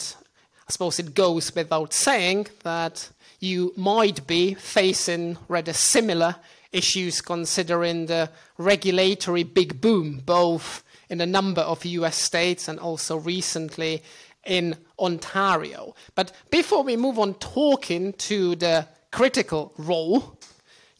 I 0.68 0.70
suppose 0.70 0.98
it 0.98 1.14
goes 1.14 1.54
without 1.54 1.94
saying 1.94 2.48
that 2.62 3.08
you 3.40 3.72
might 3.74 4.26
be 4.26 4.52
facing 4.52 5.38
rather 5.48 5.72
similar 5.72 6.36
issues 6.72 7.22
considering 7.22 8.04
the 8.04 8.28
regulatory 8.58 9.44
big 9.44 9.80
boom, 9.80 10.20
both 10.26 10.83
in 11.08 11.20
a 11.20 11.26
number 11.26 11.62
of 11.62 11.84
US 11.84 12.16
states 12.16 12.68
and 12.68 12.78
also 12.78 13.16
recently 13.16 14.02
in 14.44 14.76
Ontario. 14.98 15.94
But 16.14 16.32
before 16.50 16.82
we 16.82 16.96
move 16.96 17.18
on 17.18 17.34
talking 17.34 18.12
to 18.14 18.56
the 18.56 18.86
critical 19.10 19.72
role 19.78 20.38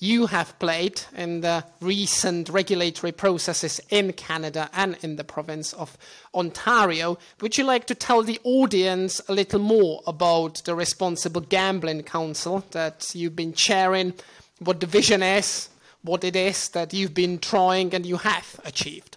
you 0.05 0.27
have 0.27 0.59
played 0.59 1.01
in 1.17 1.41
the 1.41 1.65
recent 1.81 2.51
regulatory 2.51 3.13
processes 3.13 3.81
in 3.89 4.13
Canada 4.13 4.69
and 4.75 4.99
in 5.03 5.17
the 5.17 5.25
province 5.25 5.73
of 5.73 5.97
Ontario, 6.35 7.17
would 7.41 7.57
you 7.57 7.65
like 7.65 7.87
to 7.87 7.95
tell 7.95 8.23
the 8.23 8.39
audience 8.45 9.21
a 9.29 9.33
little 9.33 9.61
more 9.61 10.03
about 10.07 10.63
the 10.65 10.75
Responsible 10.75 11.41
Gambling 11.41 12.03
Council 12.03 12.65
that 12.73 13.15
you've 13.15 13.37
been 13.37 13.55
chairing, 13.55 14.13
what 14.59 14.81
the 14.81 14.87
vision 14.87 15.23
is, 15.23 15.71
what 16.03 16.23
it 16.23 16.37
is 16.37 16.69
that 16.71 16.93
you've 16.93 17.15
been 17.15 17.39
trying 17.39 17.95
and 17.95 18.05
you 18.05 18.19
have 18.19 18.61
achieved? 18.65 19.14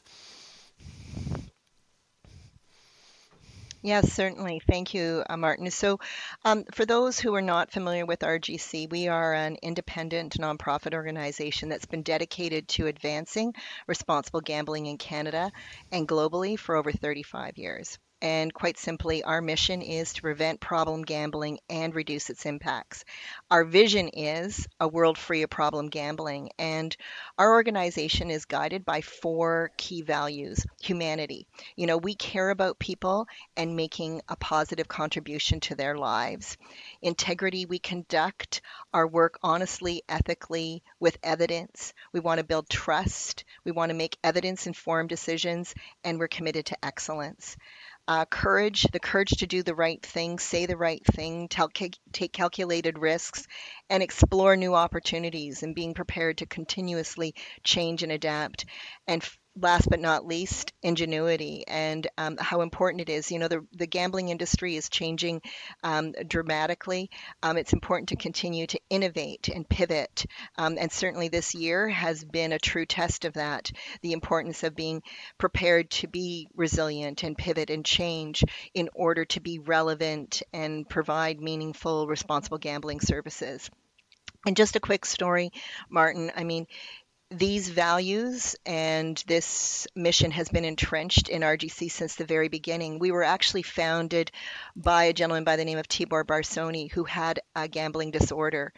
Yes, 3.88 4.12
certainly. 4.12 4.60
Thank 4.68 4.94
you, 4.94 5.24
uh, 5.30 5.38
Martin. 5.38 5.72
So, 5.72 6.00
um, 6.44 6.66
for 6.74 6.86
those 6.86 7.20
who 7.20 7.34
are 7.36 7.42
not 7.42 7.72
familiar 7.72 8.06
with 8.06 8.24
RGC, 8.24 8.86
we 8.86 9.08
are 9.08 9.34
an 9.34 9.58
independent 9.62 10.34
nonprofit 10.38 10.94
organization 10.94 11.70
that's 11.70 11.86
been 11.86 12.04
dedicated 12.04 12.68
to 12.70 12.88
advancing 12.88 13.54
responsible 13.88 14.42
gambling 14.42 14.88
in 14.88 14.98
Canada 14.98 15.52
and 15.92 16.08
globally 16.08 16.60
for 16.60 16.76
over 16.76 16.92
35 16.92 17.58
years. 17.58 17.98
And 18.20 18.52
quite 18.52 18.80
simply, 18.80 19.24
our 19.24 19.42
mission 19.42 19.84
is 19.84 20.14
to 20.14 20.24
prevent 20.24 20.60
problem 20.60 21.04
gambling 21.04 21.60
and 21.70 21.94
reduce 21.94 22.32
its 22.32 22.48
impacts. 22.48 23.06
Our 23.52 23.64
vision 23.64 24.08
is 24.08 24.68
a 24.80 24.88
world 24.88 25.20
free 25.20 25.44
of 25.44 25.52
problem 25.52 25.90
gambling. 25.90 26.50
And 26.58 26.98
our 27.38 27.52
organization 27.52 28.32
is 28.32 28.46
guided 28.46 28.84
by 28.86 29.02
four 29.02 29.70
key 29.78 30.02
values 30.02 30.66
humanity. 30.82 31.48
You 31.76 31.86
know, 31.86 31.98
we 31.98 32.16
care 32.16 32.50
about 32.50 32.80
people 32.80 33.28
and 33.56 33.76
making 33.76 34.24
a 34.28 34.36
positive 34.36 34.88
contribution 34.88 35.60
to 35.62 35.76
their 35.76 35.96
lives. 35.96 36.58
Integrity, 37.04 37.68
we 37.68 37.78
conduct 37.78 38.62
our 38.94 39.08
work 39.08 39.38
honestly, 39.44 40.02
ethically, 40.10 40.82
with 41.00 41.20
evidence. 41.22 41.94
We 42.14 42.20
want 42.20 42.40
to 42.40 42.44
build 42.44 42.68
trust. 42.68 43.44
We 43.64 43.72
want 43.72 43.92
to 43.92 43.96
make 43.96 44.18
evidence 44.24 44.66
informed 44.66 45.10
decisions, 45.10 45.76
and 46.04 46.18
we're 46.18 46.28
committed 46.28 46.66
to 46.68 46.84
excellence 46.84 47.56
uh, 48.08 48.26
courage, 48.26 48.84
the 48.94 49.00
courage 49.00 49.32
to 49.40 49.48
do 49.48 49.64
the 49.64 49.76
right 49.76 50.02
thing, 50.02 50.40
say 50.40 50.66
the 50.66 50.78
right 50.78 51.06
thing, 51.06 51.48
cal- 51.48 51.70
take 51.70 52.32
calculated 52.32 52.98
risks, 52.98 53.46
and 53.90 54.02
explore 54.02 54.56
new 54.56 54.74
opportunities 54.74 55.64
and 55.64 55.76
being 55.76 55.94
prepared 55.94 56.38
to 56.38 56.46
continuously 56.46 57.36
change 57.64 58.04
and 58.04 58.12
adapt. 58.12 58.66
And 59.08 59.28
last 59.60 59.90
but 59.90 60.00
not 60.00 60.26
least, 60.26 60.74
ingenuity 60.82 61.64
and 61.68 62.08
um, 62.18 62.38
how 62.38 62.62
important 62.62 63.02
it 63.02 63.10
is. 63.10 63.32
You 63.32 63.40
know, 63.40 63.48
the, 63.48 63.66
the 63.74 63.88
gambling 63.88 64.30
industry 64.30 64.76
is 64.76 64.90
changing 64.90 65.42
um, 65.84 66.14
dramatically. 66.28 67.10
Um, 67.44 67.58
it's 67.58 67.74
important 67.74 68.10
to 68.10 68.16
continue 68.16 68.68
to 68.68 68.80
innovate 68.90 69.50
and 69.50 69.68
pivot. 69.68 70.26
Um, 70.58 70.78
and 70.80 70.92
certainly 70.92 71.30
this 71.30 71.56
year 71.56 71.88
has 71.90 72.24
been 72.24 72.54
a 72.54 72.60
true 72.60 72.86
test 72.86 73.26
of 73.26 73.34
that 73.34 73.72
the 74.02 74.14
importance 74.14 74.64
of 74.64 74.76
being 74.76 75.02
prepared 75.38 75.90
to 75.90 76.08
be 76.08 76.48
resilient 76.56 77.24
and 77.24 77.38
pivot 77.38 77.70
and 77.70 77.86
change 77.86 78.44
in 78.74 78.90
order 78.94 79.26
to 79.26 79.40
be 79.40 79.60
relevant 79.60 80.42
and 80.54 80.88
provide 80.88 81.42
meaningful, 81.42 82.08
responsible 82.08 82.58
gambling 82.58 83.00
services. 83.00 83.70
And 84.46 84.56
just 84.56 84.76
a 84.76 84.80
quick 84.80 85.06
story, 85.06 85.52
Martin. 85.90 86.32
I 86.36 86.44
mean, 86.44 86.68
these 87.30 87.68
values 87.68 88.56
and 88.66 89.22
this 89.28 89.86
mission 89.96 90.32
has 90.32 90.48
been 90.48 90.64
entrenched 90.64 91.28
in 91.28 91.42
RGC 91.42 91.92
since 91.92 92.16
the 92.16 92.26
very 92.26 92.48
beginning. 92.48 93.00
We 93.00 93.12
were 93.12 93.24
actually 93.24 93.64
founded 93.64 94.32
by 94.76 95.06
a 95.06 95.14
gentleman 95.14 95.44
by 95.44 95.58
the 95.58 95.66
name 95.66 95.78
of 95.78 95.88
Tibor 95.90 96.24
Barsony 96.24 96.92
who 96.92 97.04
had 97.04 97.42
a 97.56 97.68
gambling 97.68 98.12
disorder 98.12 98.72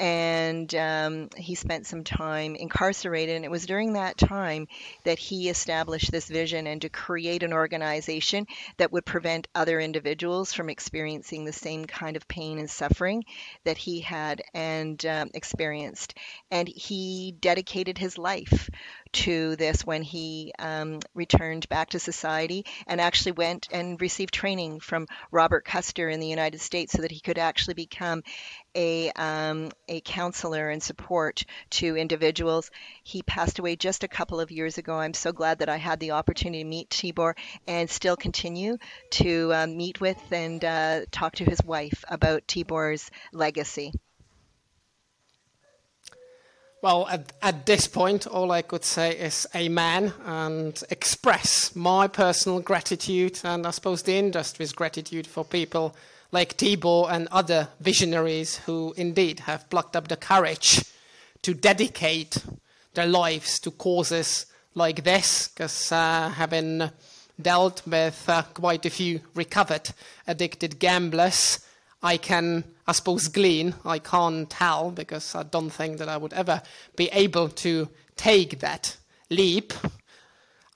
and 0.00 0.74
um, 0.74 1.28
he 1.36 1.54
spent 1.54 1.86
some 1.86 2.04
time 2.04 2.56
incarcerated. 2.56 3.36
And 3.36 3.44
it 3.44 3.50
was 3.50 3.66
during 3.66 3.92
that 3.92 4.16
time 4.16 4.66
that 5.04 5.18
he 5.18 5.50
established 5.50 6.10
this 6.10 6.26
vision 6.26 6.66
and 6.66 6.80
to 6.80 6.88
create 6.88 7.42
an 7.42 7.52
organization 7.52 8.46
that 8.78 8.92
would 8.92 9.04
prevent 9.04 9.46
other 9.54 9.78
individuals 9.78 10.54
from 10.54 10.70
experiencing 10.70 11.44
the 11.44 11.52
same 11.52 11.84
kind 11.84 12.16
of 12.16 12.26
pain 12.26 12.58
and 12.58 12.70
suffering 12.70 13.24
that 13.64 13.76
he 13.76 14.00
had 14.00 14.40
and 14.54 15.04
um, 15.04 15.30
experienced. 15.34 16.14
And 16.50 16.66
he 16.66 17.36
dedicated 17.38 17.98
his 17.98 18.16
life 18.16 18.70
to 19.12 19.56
this 19.56 19.84
when 19.84 20.02
he 20.02 20.52
um, 20.58 21.00
returned 21.14 21.68
back 21.68 21.90
to 21.90 21.98
society 21.98 22.64
and 22.86 23.00
actually 23.00 23.32
went 23.32 23.68
and 23.70 24.00
received 24.00 24.32
training 24.32 24.80
from 24.80 25.06
Robert 25.30 25.64
Custer 25.64 26.08
in 26.08 26.20
the 26.20 26.26
United 26.26 26.60
States 26.60 26.92
so 26.92 27.02
that 27.02 27.10
he 27.10 27.20
could 27.20 27.38
actually 27.38 27.74
become 27.74 28.22
a, 28.74 29.10
um, 29.12 29.70
a 29.88 30.00
counselor 30.00 30.70
and 30.70 30.82
support 30.82 31.44
to 31.70 31.96
individuals. 31.96 32.70
He 33.02 33.22
passed 33.22 33.58
away 33.58 33.76
just 33.76 34.04
a 34.04 34.08
couple 34.08 34.40
of 34.40 34.50
years 34.50 34.78
ago. 34.78 34.94
I'm 34.94 35.14
so 35.14 35.32
glad 35.32 35.58
that 35.58 35.68
I 35.68 35.76
had 35.76 36.00
the 36.00 36.12
opportunity 36.12 36.62
to 36.62 36.68
meet 36.68 36.90
Tibor 36.90 37.34
and 37.66 37.90
still 37.90 38.16
continue 38.16 38.78
to 39.12 39.52
uh, 39.52 39.66
meet 39.66 40.00
with 40.00 40.20
and 40.30 40.64
uh, 40.64 41.00
talk 41.10 41.36
to 41.36 41.44
his 41.44 41.62
wife 41.64 42.04
about 42.08 42.46
Tibor's 42.46 43.10
legacy. 43.32 43.92
Well, 46.82 47.06
at, 47.08 47.34
at, 47.42 47.66
this 47.66 47.86
point, 47.86 48.26
all 48.26 48.50
I 48.50 48.62
could 48.62 48.84
say 48.84 49.14
is 49.14 49.46
amen 49.54 50.14
and 50.24 50.82
express 50.88 51.76
my 51.76 52.08
personal 52.08 52.60
gratitude 52.60 53.38
and 53.44 53.66
I 53.66 53.70
suppose 53.70 54.02
the 54.02 54.16
industry's 54.16 54.72
gratitude 54.72 55.26
for 55.26 55.44
people 55.44 55.94
like 56.32 56.56
Tibor 56.56 57.10
and 57.12 57.28
other 57.30 57.68
visionaries 57.80 58.56
who 58.64 58.94
indeed 58.96 59.40
have 59.40 59.68
plucked 59.68 59.94
up 59.94 60.08
the 60.08 60.16
courage 60.16 60.82
to 61.42 61.52
dedicate 61.52 62.38
their 62.94 63.06
lives 63.06 63.58
to 63.60 63.70
causes 63.70 64.46
like 64.74 65.04
this, 65.04 65.48
because 65.48 65.92
uh, 65.92 66.30
having 66.30 66.90
dealt 67.40 67.82
with 67.86 68.24
uh, 68.26 68.42
quite 68.54 68.86
a 68.86 68.90
few 68.90 69.20
recovered 69.34 69.90
addicted 70.26 70.78
gamblers, 70.78 71.58
I 72.02 72.16
can, 72.16 72.64
I 72.86 72.92
suppose, 72.92 73.28
glean. 73.28 73.74
I 73.84 73.98
can't 73.98 74.48
tell 74.48 74.90
because 74.90 75.34
I 75.34 75.42
don't 75.42 75.70
think 75.70 75.98
that 75.98 76.08
I 76.08 76.16
would 76.16 76.32
ever 76.32 76.62
be 76.96 77.08
able 77.12 77.48
to 77.48 77.88
take 78.16 78.60
that 78.60 78.96
leap 79.28 79.72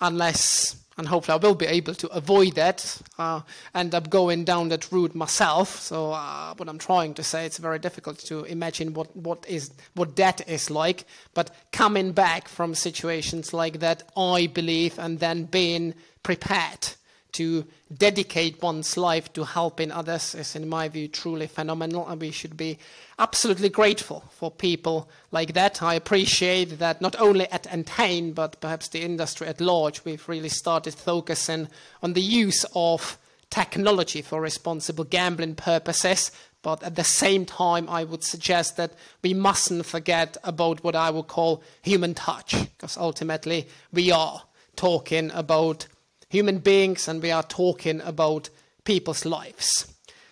unless 0.00 0.76
and 0.97 1.09
hopefully 1.09 1.35
I 1.35 1.45
will 1.45 1.54
be 1.54 1.66
able 1.66 1.95
to 1.95 2.09
avoid 2.09 2.54
that, 2.54 3.02
uh, 3.19 3.40
end 3.75 3.95
up 3.95 4.11
going 4.11 4.45
down 4.45 4.69
that 4.69 4.90
route 4.93 5.14
myself. 5.14 5.81
So 5.81 6.12
uh, 6.12 6.54
what 6.54 6.69
I'm 6.69 6.78
trying 6.78 7.14
to 7.14 7.23
say, 7.23 7.47
it's 7.47 7.59
very 7.59 7.78
difficult 7.78 8.19
to 8.21 8.45
imagine 8.45 8.95
what, 8.95 9.14
what 9.16 9.45
is 9.49 9.73
what 9.95 10.14
that 10.16 10.49
is 10.49 10.71
like. 10.71 11.04
But 11.35 11.50
coming 11.73 12.12
back 12.12 12.49
from 12.49 12.75
situations 12.75 13.52
like 13.52 13.81
that, 13.81 14.04
I 14.16 14.47
believe, 14.47 14.99
and 14.99 15.19
then 15.19 15.45
being 15.45 15.95
prepared 16.23 16.90
to 17.35 17.64
dedicate 17.97 18.62
one's 18.62 18.97
life 18.97 19.33
to 19.35 19.45
helping 19.45 19.93
others 19.93 20.35
is, 20.35 20.57
in 20.57 20.69
my 20.69 20.88
view, 20.88 21.07
truly 21.07 21.47
phenomenal, 21.47 22.09
and 22.09 22.21
we 22.21 22.31
should 22.31 22.57
be 22.57 22.79
absolutely 23.19 23.69
grateful 23.69 24.25
for 24.31 24.50
people 24.50 25.09
like 25.31 25.53
that. 25.55 25.83
I 25.83 25.95
appreciate 25.95 26.79
that 26.79 27.00
not 27.00 27.21
only 27.21 27.47
at 27.50 27.67
Entain, 27.73 28.33
but 28.33 28.61
perhaps 28.61 28.88
the 28.88 29.03
industry 29.03 29.47
at 29.47 29.61
large, 29.61 30.05
we've 30.05 30.29
really 30.29 30.49
started 30.49 30.95
focusing 30.95 31.69
on 32.03 32.14
the 32.14 32.21
use 32.21 32.64
of 32.75 33.19
technology 33.50 34.23
for 34.23 34.41
responsible 34.41 35.05
gambling 35.05 35.55
purposes. 35.55 36.33
But 36.62 36.83
at 36.83 36.97
the 36.97 37.05
same 37.05 37.45
time, 37.45 37.88
I 37.91 38.05
would 38.05 38.25
suggest 38.25 38.76
that 38.79 38.95
we 39.23 39.35
mustn't 39.35 39.85
forget 39.87 40.37
about 40.43 40.83
what 40.83 40.97
I 40.97 41.11
would 41.11 41.29
call 41.29 41.62
human 41.83 42.14
touch, 42.14 42.55
because 42.73 42.97
ultimately 42.97 43.69
we 43.93 44.11
are 44.11 44.43
talking 44.75 45.31
about 45.33 45.87
human 46.35 46.59
beings 46.59 47.07
and 47.09 47.23
we 47.23 47.31
are 47.31 47.45
talking 47.45 48.00
about 48.00 48.50
people's 48.83 49.25
lives. 49.25 49.87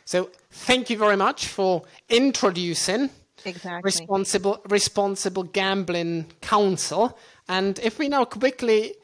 So 0.05 0.31
thank 0.51 0.91
you 0.91 0.99
very 0.99 1.17
much 1.17 1.47
for 1.47 1.85
introducing 2.09 3.11
Exactly. 3.45 3.81
responsible 3.83 4.61
responsible 4.69 5.45
gambling 5.45 6.27
council. 6.41 7.19
And 7.49 7.79
if 7.79 7.99
we 7.99 8.09
now 8.09 8.25
quickly 8.25 8.95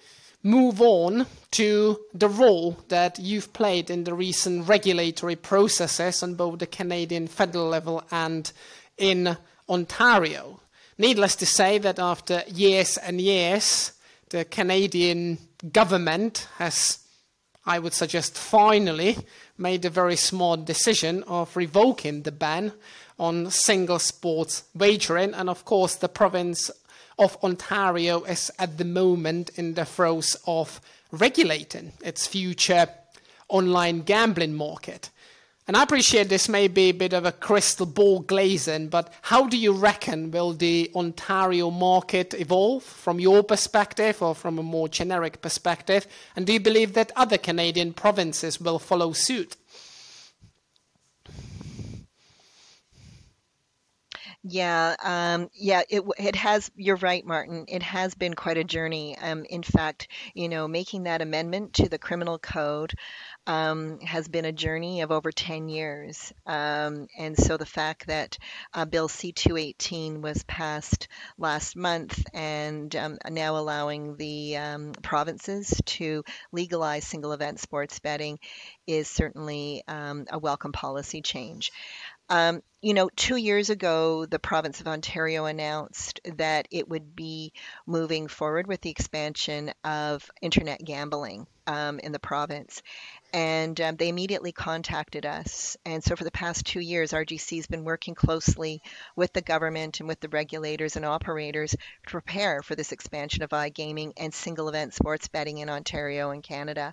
move 0.43 0.81
on 0.81 1.27
to 1.53 1.99
the 2.15 2.29
role 2.29 2.79
that 2.89 3.19
you've 3.19 3.53
played 3.53 3.91
in 3.91 4.05
the 4.05 4.15
recent 4.15 4.69
regulatory 4.69 5.37
processes 5.37 6.23
on 6.23 6.35
both 6.35 6.59
the 6.59 6.67
Canadian 6.67 7.27
federal 7.27 7.69
level 7.69 8.03
and 8.11 8.53
in 8.97 9.37
Ontario. 9.69 10.61
Needless 10.97 11.37
to 11.37 11.47
say 11.47 11.79
that 11.79 11.99
after 11.99 12.43
years 12.49 12.97
and 12.97 13.21
years, 13.21 13.93
the 14.31 14.45
Canadian 14.45 15.39
government 15.73 16.49
has, 16.59 16.99
I 17.67 17.79
would 17.79 17.93
suggest, 17.93 18.37
finally 18.37 19.17
made 19.57 19.85
a 19.85 19.91
very 19.91 20.17
smart 20.17 20.65
decision 20.65 21.23
of 21.25 21.57
revoking 21.57 22.23
the 22.23 22.33
ban 22.33 22.73
on 23.19 23.51
single 23.51 23.99
sports 23.99 24.65
wagering. 24.75 25.35
And 25.35 25.51
of 25.51 25.65
course, 25.65 25.97
the 25.97 26.09
province 26.09 26.71
of 27.19 27.37
Ontario 27.43 28.23
is 28.23 28.51
at 28.59 28.79
the 28.79 28.85
moment 28.85 29.51
in 29.57 29.75
the 29.75 29.85
throes 29.85 30.37
of 30.47 30.81
regulating 31.11 31.93
its 32.05 32.27
future 32.27 32.89
online 33.49 34.03
gambling 34.03 34.55
market. 34.55 35.11
And 35.69 35.77
I 35.77 35.83
appreciate 35.83 36.31
this 36.31 36.49
may 36.49 36.67
be 36.67 36.89
a 36.89 36.93
bit 36.93 37.13
of 37.13 37.27
a 37.27 37.33
crystal 37.33 37.85
ball 37.85 38.21
glazing, 38.21 38.89
but 38.89 39.13
how 39.21 39.47
do 39.47 39.59
you 39.59 39.73
reckon 39.73 40.31
will 40.31 40.55
the 40.55 40.91
Ontario 40.95 41.71
market 41.71 42.33
evolve 42.33 42.83
from 42.83 43.21
your 43.21 43.43
perspective 43.43 44.23
or 44.23 44.35
from 44.35 44.59
a 44.59 44.63
more 44.63 44.89
generic 44.89 45.43
perspective? 45.43 46.07
And 46.35 46.47
do 46.47 46.55
you 46.55 46.61
believe 46.61 46.95
that 46.95 47.13
other 47.15 47.37
Canadian 47.37 47.93
provinces 47.93 48.59
will 48.59 48.79
follow 48.79 49.13
suit? 49.13 49.59
Yeah, 54.45 54.95
um, 55.03 55.51
yeah, 55.53 55.83
it 55.91 56.03
it 56.17 56.37
has. 56.37 56.71
You're 56.77 56.97
right, 56.97 57.27
Martin. 57.27 57.65
It 57.69 57.83
has 57.83 58.15
been 58.15 58.35
quite 58.35 58.57
a 58.57 58.65
journey. 58.65 59.19
Um, 59.19 59.45
in 59.51 59.63
fact, 59.63 60.09
you 60.33 60.49
know, 60.49 60.69
making 60.69 61.03
that 61.03 61.21
amendment 61.21 61.75
to 61.75 61.89
the 61.89 61.99
criminal 61.99 62.39
code 62.39 62.95
um, 63.49 63.99
has 64.01 64.29
been 64.29 64.45
a 64.45 64.53
journey 64.53 65.01
of 65.01 65.11
over 65.11 65.33
10 65.33 65.71
years. 65.71 66.35
Um, 66.47 67.09
and 67.19 67.37
so 67.37 67.57
the 67.57 67.67
fact 67.67 68.07
that 68.07 68.37
uh, 68.75 68.85
Bill 68.85 69.09
C 69.09 69.33
218 69.33 70.21
was 70.21 70.45
passed 70.45 71.09
last 71.39 71.75
month 71.75 72.23
and 72.35 72.95
um, 72.95 73.19
now 73.31 73.57
allowing 73.57 74.17
the 74.17 74.59
um, 74.59 74.93
provinces 75.03 75.81
to 75.87 76.23
legalize 76.53 77.07
single 77.07 77.33
event 77.33 77.59
sports 77.59 77.99
betting 78.01 78.39
is 78.87 79.09
certainly 79.09 79.83
um, 79.89 80.27
a 80.31 80.39
welcome 80.39 80.73
policy 80.73 81.23
change. 81.23 81.73
Um, 82.31 82.63
you 82.83 82.95
know, 82.95 83.09
two 83.17 83.37
years 83.37 83.71
ago, 83.71 84.27
the 84.27 84.39
province 84.39 84.81
of 84.81 84.87
Ontario 84.87 85.47
announced 85.47 86.21
that 86.37 86.69
it 86.71 86.89
would 86.89 87.17
be 87.17 87.53
moving 87.87 88.29
forward 88.29 88.67
with 88.67 88.83
the 88.83 88.91
expansion 88.91 89.73
of 89.83 90.31
internet 90.43 90.85
gambling 90.85 91.47
um, 91.67 91.99
in 91.99 92.13
the 92.13 92.19
province. 92.19 92.83
And 93.33 93.79
um, 93.81 93.97
they 93.97 94.09
immediately 94.09 94.53
contacted 94.53 95.27
us. 95.27 95.77
And 95.85 96.03
so, 96.03 96.17
for 96.17 96.25
the 96.25 96.31
past 96.31 96.65
two 96.65 96.81
years, 96.81 97.13
RGC 97.13 97.57
has 97.57 97.67
been 97.67 97.85
working 97.85 98.15
closely 98.15 98.81
with 99.17 99.33
the 99.35 99.43
government 99.43 100.01
and 100.01 100.09
with 100.09 100.21
the 100.21 100.31
regulators 100.31 100.97
and 100.97 101.05
operators 101.05 101.73
to 101.73 101.79
prepare 102.11 102.63
for 102.63 102.75
this 102.75 102.93
expansion 102.93 103.43
of 103.43 103.51
iGaming 103.51 104.13
and 104.17 104.33
single 104.33 104.69
event 104.69 104.95
sports 104.95 105.29
betting 105.29 105.59
in 105.59 105.69
Ontario 105.69 106.31
and 106.31 106.43
Canada. 106.43 106.93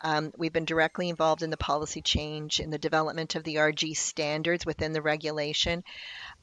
Um, 0.00 0.32
we've 0.36 0.52
been 0.52 0.64
directly 0.64 1.08
involved 1.08 1.42
in 1.42 1.50
the 1.50 1.56
policy 1.56 2.02
change 2.02 2.60
in 2.60 2.70
the 2.70 2.78
development 2.78 3.34
of 3.34 3.44
the 3.44 3.56
RG 3.56 3.96
standards 3.96 4.64
within 4.64 4.92
the 4.92 5.02
regulation. 5.02 5.82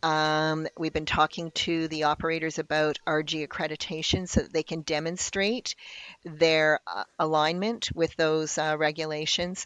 Um, 0.03 0.67
we've 0.77 0.93
been 0.93 1.05
talking 1.05 1.51
to 1.51 1.87
the 1.87 2.03
operators 2.03 2.59
about 2.59 2.99
RG 3.07 3.47
accreditation 3.47 4.27
so 4.27 4.41
that 4.41 4.53
they 4.53 4.63
can 4.63 4.81
demonstrate 4.81 5.75
their 6.23 6.79
uh, 6.85 7.05
alignment 7.17 7.89
with 7.95 8.15
those 8.15 8.57
uh, 8.57 8.75
regulations, 8.77 9.65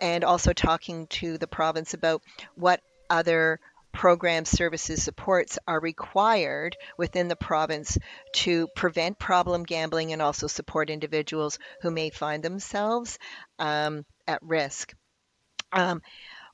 and 0.00 0.22
also 0.22 0.52
talking 0.52 1.06
to 1.08 1.38
the 1.38 1.46
province 1.46 1.94
about 1.94 2.22
what 2.54 2.80
other 3.08 3.58
program 3.92 4.44
services 4.44 5.02
supports 5.02 5.58
are 5.66 5.80
required 5.80 6.76
within 6.96 7.28
the 7.28 7.36
province 7.36 7.98
to 8.32 8.68
prevent 8.74 9.18
problem 9.18 9.64
gambling 9.64 10.12
and 10.12 10.22
also 10.22 10.46
support 10.46 10.90
individuals 10.90 11.58
who 11.82 11.90
may 11.90 12.10
find 12.10 12.42
themselves 12.42 13.18
um, 13.58 14.04
at 14.26 14.42
risk. 14.42 14.94
Um, 15.72 16.02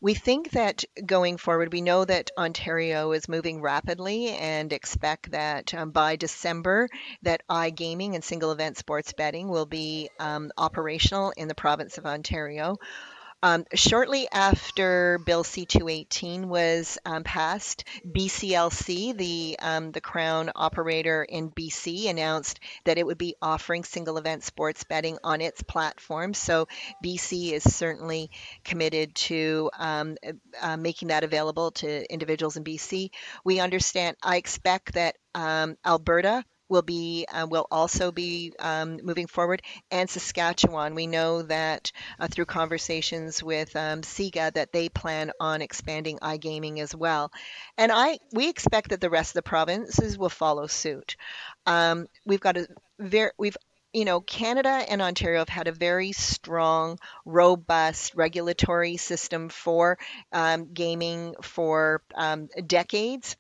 we 0.01 0.15
think 0.15 0.51
that 0.51 0.85
going 1.05 1.39
forward, 1.39 1.73
we 1.73 1.81
know 1.81 2.05
that 2.05 2.31
Ontario 2.37 3.13
is 3.13 3.29
moving 3.29 3.63
rapidly 3.63 4.29
and 4.29 4.73
expect 4.73 5.31
that 5.31 5.73
um, 5.73 5.91
by 5.91 6.17
December 6.17 6.89
that 7.23 7.43
iGaming 7.49 8.15
and 8.15 8.23
single 8.23 8.53
event 8.53 8.77
sports 8.77 9.15
betting 9.15 9.49
will 9.49 9.67
be 9.67 10.11
um, 10.19 10.53
operational 10.59 11.33
in 11.37 11.49
the 11.49 11.55
province 11.55 11.97
of 11.97 12.05
Ontario. 12.05 12.77
Um, 13.47 13.65
shortly 13.75 14.27
after 14.33 15.21
Bill 15.25 15.45
C-218 15.45 16.47
was 16.47 16.99
um, 17.07 17.23
passed, 17.23 17.85
BCLC, 18.05 19.17
the 19.17 19.57
um, 19.63 19.93
the 19.93 20.01
Crown 20.01 20.51
operator 20.57 21.23
in 21.23 21.53
BC, 21.53 22.11
announced 22.11 22.59
that 22.87 22.99
it 22.99 23.07
would 23.07 23.19
be 23.19 23.37
offering 23.41 23.85
single 23.85 24.19
event 24.19 24.43
sports 24.43 24.83
betting 24.83 25.19
on 25.23 25.41
its 25.41 25.63
platform. 25.63 26.35
So 26.35 26.67
BC 27.05 27.53
is 27.53 27.63
certainly 27.63 28.33
committed 28.65 29.15
to 29.15 29.71
um, 29.79 30.17
uh, 30.61 30.77
making 30.77 31.09
that 31.09 31.23
available 31.23 31.71
to 31.71 32.13
individuals 32.13 32.57
in 32.57 32.65
BC. 32.65 33.11
We 33.45 33.61
understand. 33.61 34.17
I 34.25 34.39
expect 34.39 34.95
that 34.95 35.15
um, 35.37 35.77
Alberta 35.87 36.45
will 36.69 36.83
be 36.83 37.27
uh, 37.33 37.47
will 37.49 37.67
also 37.71 38.13
be 38.13 38.53
um, 38.59 38.99
moving 39.03 39.27
forward, 39.27 39.63
and 39.91 40.09
Saskatchewan. 40.09 40.95
We 40.95 41.07
know 41.07 41.43
that 41.43 41.93
uh, 42.19 42.29
through 42.29 42.47
conversations 42.47 43.43
with 43.43 43.75
um, 43.77 44.03
SIGA 44.03 44.55
that 44.55 44.73
they 44.73 44.89
plan 44.89 45.33
on 45.41 45.63
expanding 45.63 46.19
iGaming 46.19 46.79
as 46.81 46.95
well, 46.95 47.31
and 47.79 47.91
I 47.93 48.19
we 48.33 48.49
expect 48.49 48.91
that 48.91 49.01
the 49.01 49.11
rest 49.11 49.31
of 49.31 49.35
the 49.35 49.49
provinces 49.49 50.19
will 50.19 50.29
follow 50.29 50.67
suit. 50.67 51.17
Um, 51.67 52.07
we've 52.25 52.41
got 52.41 52.57
a 52.57 52.69
very 52.99 53.31
we've 53.39 53.57
you 53.93 54.05
know, 54.05 54.21
Canada 54.21 54.69
and 54.69 55.01
Ontario 55.01 55.39
have 55.39 55.49
had 55.49 55.69
a 55.69 55.73
very 55.73 56.13
strong, 56.13 56.99
robust 57.25 58.15
regulatory 58.15 58.99
system 58.99 59.49
for 59.49 59.97
um, 60.33 60.75
gaming 60.75 61.35
for 61.41 62.03
um, 62.15 62.49
decades. 62.67 63.37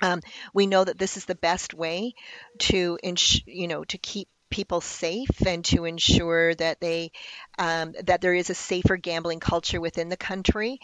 Um, 0.00 0.20
we 0.54 0.66
know 0.66 0.84
that 0.84 0.98
this 0.98 1.16
is 1.16 1.24
the 1.24 1.34
best 1.34 1.74
way 1.74 2.14
to, 2.60 2.98
ins- 3.02 3.42
you 3.46 3.68
know, 3.68 3.84
to 3.84 3.98
keep 3.98 4.28
people 4.50 4.80
safe 4.80 5.46
and 5.46 5.64
to 5.66 5.84
ensure 5.84 6.54
that 6.54 6.80
they 6.80 7.12
um, 7.58 7.94
that 8.04 8.20
there 8.20 8.34
is 8.34 8.50
a 8.50 8.54
safer 8.54 8.96
gambling 8.96 9.40
culture 9.40 9.80
within 9.80 10.08
the 10.08 10.16
country. 10.16 10.80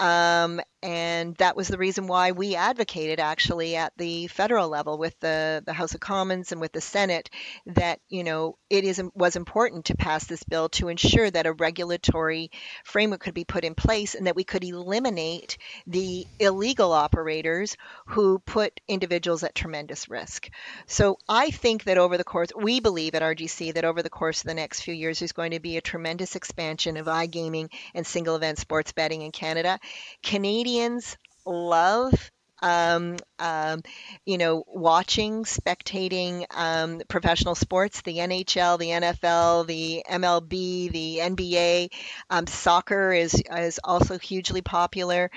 Um, 0.00 0.62
and 0.82 1.36
that 1.36 1.56
was 1.56 1.68
the 1.68 1.76
reason 1.76 2.06
why 2.06 2.32
we 2.32 2.56
advocated 2.56 3.20
actually 3.20 3.76
at 3.76 3.92
the 3.98 4.28
federal 4.28 4.70
level 4.70 4.96
with 4.96 5.18
the, 5.20 5.62
the 5.66 5.74
House 5.74 5.92
of 5.92 6.00
Commons 6.00 6.52
and 6.52 6.60
with 6.60 6.72
the 6.72 6.80
Senate 6.80 7.28
that 7.66 8.00
you 8.08 8.24
know 8.24 8.56
it 8.70 8.84
is 8.84 9.02
was 9.14 9.36
important 9.36 9.84
to 9.86 9.96
pass 9.96 10.24
this 10.24 10.42
bill 10.42 10.70
to 10.70 10.88
ensure 10.88 11.30
that 11.30 11.44
a 11.44 11.52
regulatory 11.52 12.50
framework 12.82 13.20
could 13.20 13.34
be 13.34 13.44
put 13.44 13.62
in 13.62 13.74
place 13.74 14.14
and 14.14 14.26
that 14.26 14.36
we 14.36 14.44
could 14.44 14.64
eliminate 14.64 15.58
the 15.86 16.26
illegal 16.38 16.92
operators 16.92 17.76
who 18.06 18.38
put 18.38 18.80
individuals 18.88 19.42
at 19.42 19.54
tremendous 19.54 20.08
risk. 20.08 20.48
So 20.86 21.18
I 21.28 21.50
think 21.50 21.84
that 21.84 21.98
over 21.98 22.16
the 22.16 22.24
course 22.24 22.48
we 22.56 22.80
believe 22.80 23.14
at 23.14 23.22
RGC 23.22 23.74
that 23.74 23.84
over 23.84 24.02
the 24.02 24.08
course 24.08 24.40
of 24.40 24.46
the 24.46 24.54
next 24.54 24.80
few 24.80 24.94
years 24.94 25.18
there's 25.18 25.32
going 25.32 25.50
to 25.50 25.60
be 25.60 25.76
a 25.76 25.82
tremendous 25.82 26.09
expansion 26.18 26.96
of 26.96 27.06
iGaming 27.06 27.70
and 27.94 28.06
single 28.06 28.36
event 28.36 28.58
sports 28.58 28.92
betting 28.92 29.22
in 29.22 29.32
Canada. 29.32 29.78
Canadians 30.22 31.16
love 31.46 32.30
um, 32.62 33.16
um, 33.38 33.82
you 34.24 34.38
know, 34.38 34.64
watching, 34.66 35.44
spectating 35.44 36.44
um, 36.54 37.00
professional 37.08 37.54
sports, 37.54 38.02
the 38.02 38.18
NHL, 38.18 38.78
the 38.78 38.88
NFL, 38.88 39.66
the 39.66 40.04
MLB, 40.08 40.90
the 40.90 41.18
NBA. 41.22 41.88
Um, 42.28 42.46
soccer 42.46 43.12
is 43.12 43.42
is 43.56 43.80
also 43.82 44.18
hugely 44.18 44.62
popular, 44.62 45.30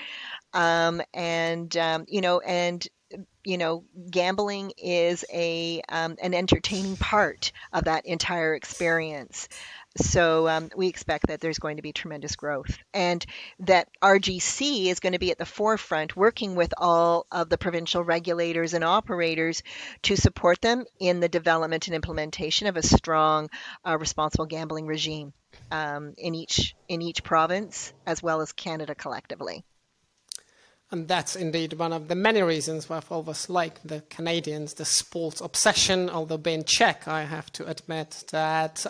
um, 0.52 1.00
and 1.12 1.74
um, 1.76 2.04
you 2.08 2.20
know, 2.20 2.40
and 2.40 2.86
you 3.44 3.58
know, 3.58 3.84
gambling 4.10 4.72
is 4.78 5.24
a 5.32 5.82
um, 5.88 6.16
an 6.20 6.34
entertaining 6.34 6.96
part 6.96 7.52
of 7.72 7.84
that 7.84 8.06
entire 8.06 8.54
experience. 8.54 9.48
So 9.96 10.48
um, 10.48 10.70
we 10.76 10.88
expect 10.88 11.28
that 11.28 11.40
there's 11.40 11.60
going 11.60 11.76
to 11.76 11.82
be 11.82 11.92
tremendous 11.92 12.34
growth, 12.34 12.78
and 12.92 13.24
that 13.60 13.88
RGC 14.02 14.86
is 14.86 14.98
going 14.98 15.12
to 15.12 15.20
be 15.20 15.30
at 15.30 15.38
the 15.38 15.46
forefront, 15.46 16.16
working 16.16 16.56
with 16.56 16.74
all 16.76 17.26
of 17.30 17.48
the 17.48 17.58
provincial 17.58 18.02
regulators 18.02 18.74
and 18.74 18.82
operators 18.82 19.62
to 20.02 20.16
support 20.16 20.60
them 20.60 20.84
in 20.98 21.20
the 21.20 21.28
development 21.28 21.86
and 21.86 21.94
implementation 21.94 22.66
of 22.66 22.76
a 22.76 22.82
strong, 22.82 23.50
uh, 23.86 23.96
responsible 23.96 24.46
gambling 24.46 24.86
regime 24.86 25.32
um, 25.70 26.14
in 26.18 26.34
each 26.34 26.74
in 26.88 27.00
each 27.00 27.22
province, 27.22 27.92
as 28.04 28.22
well 28.22 28.40
as 28.40 28.52
Canada 28.52 28.94
collectively. 28.96 29.64
And 30.94 31.08
that's 31.08 31.34
indeed 31.34 31.72
one 31.72 31.92
of 31.92 32.06
the 32.06 32.14
many 32.14 32.40
reasons 32.40 32.88
why 32.88 32.98
I've 32.98 33.10
always 33.10 33.50
liked 33.50 33.84
the 33.84 34.02
Canadians, 34.10 34.74
the 34.74 34.84
sports 34.84 35.40
obsession. 35.40 36.08
Although 36.08 36.36
being 36.36 36.62
Czech, 36.62 37.08
I 37.08 37.24
have 37.24 37.52
to 37.54 37.66
admit 37.68 38.22
that 38.30 38.86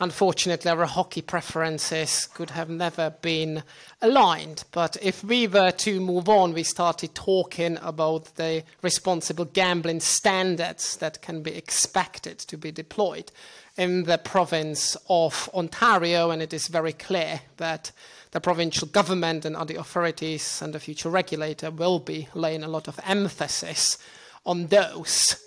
unfortunately 0.00 0.68
our 0.68 0.86
hockey 0.86 1.22
preferences 1.22 2.26
could 2.34 2.50
have 2.50 2.68
never 2.68 3.10
been 3.10 3.62
aligned. 4.02 4.64
But 4.72 4.96
if 5.00 5.22
we 5.22 5.46
were 5.46 5.70
to 5.70 6.00
move 6.00 6.28
on, 6.28 6.52
we 6.52 6.64
started 6.64 7.14
talking 7.14 7.78
about 7.80 8.34
the 8.34 8.64
responsible 8.82 9.44
gambling 9.44 10.00
standards 10.00 10.96
that 10.96 11.22
can 11.22 11.42
be 11.42 11.54
expected 11.54 12.40
to 12.40 12.58
be 12.58 12.72
deployed 12.72 13.30
in 13.76 14.02
the 14.02 14.18
province 14.18 14.96
of 15.08 15.48
Ontario, 15.54 16.30
and 16.30 16.42
it 16.42 16.52
is 16.52 16.66
very 16.66 16.92
clear 16.92 17.42
that 17.58 17.92
the 18.32 18.40
provincial 18.40 18.88
government 18.88 19.44
and 19.44 19.56
other 19.56 19.76
authorities 19.76 20.60
and 20.62 20.72
the 20.72 20.80
future 20.80 21.10
regulator 21.10 21.70
will 21.70 21.98
be 21.98 22.28
laying 22.34 22.62
a 22.62 22.68
lot 22.68 22.88
of 22.88 23.00
emphasis 23.04 23.98
on 24.44 24.66
those. 24.66 25.42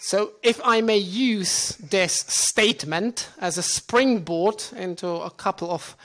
So, 0.00 0.32
if 0.42 0.60
I 0.64 0.80
may 0.80 0.98
use 0.98 1.76
this 1.76 2.12
statement 2.12 3.28
as 3.38 3.56
a 3.56 3.62
springboard 3.62 4.64
into 4.76 5.08
a 5.08 5.30
couple 5.30 5.70
of 5.70 5.96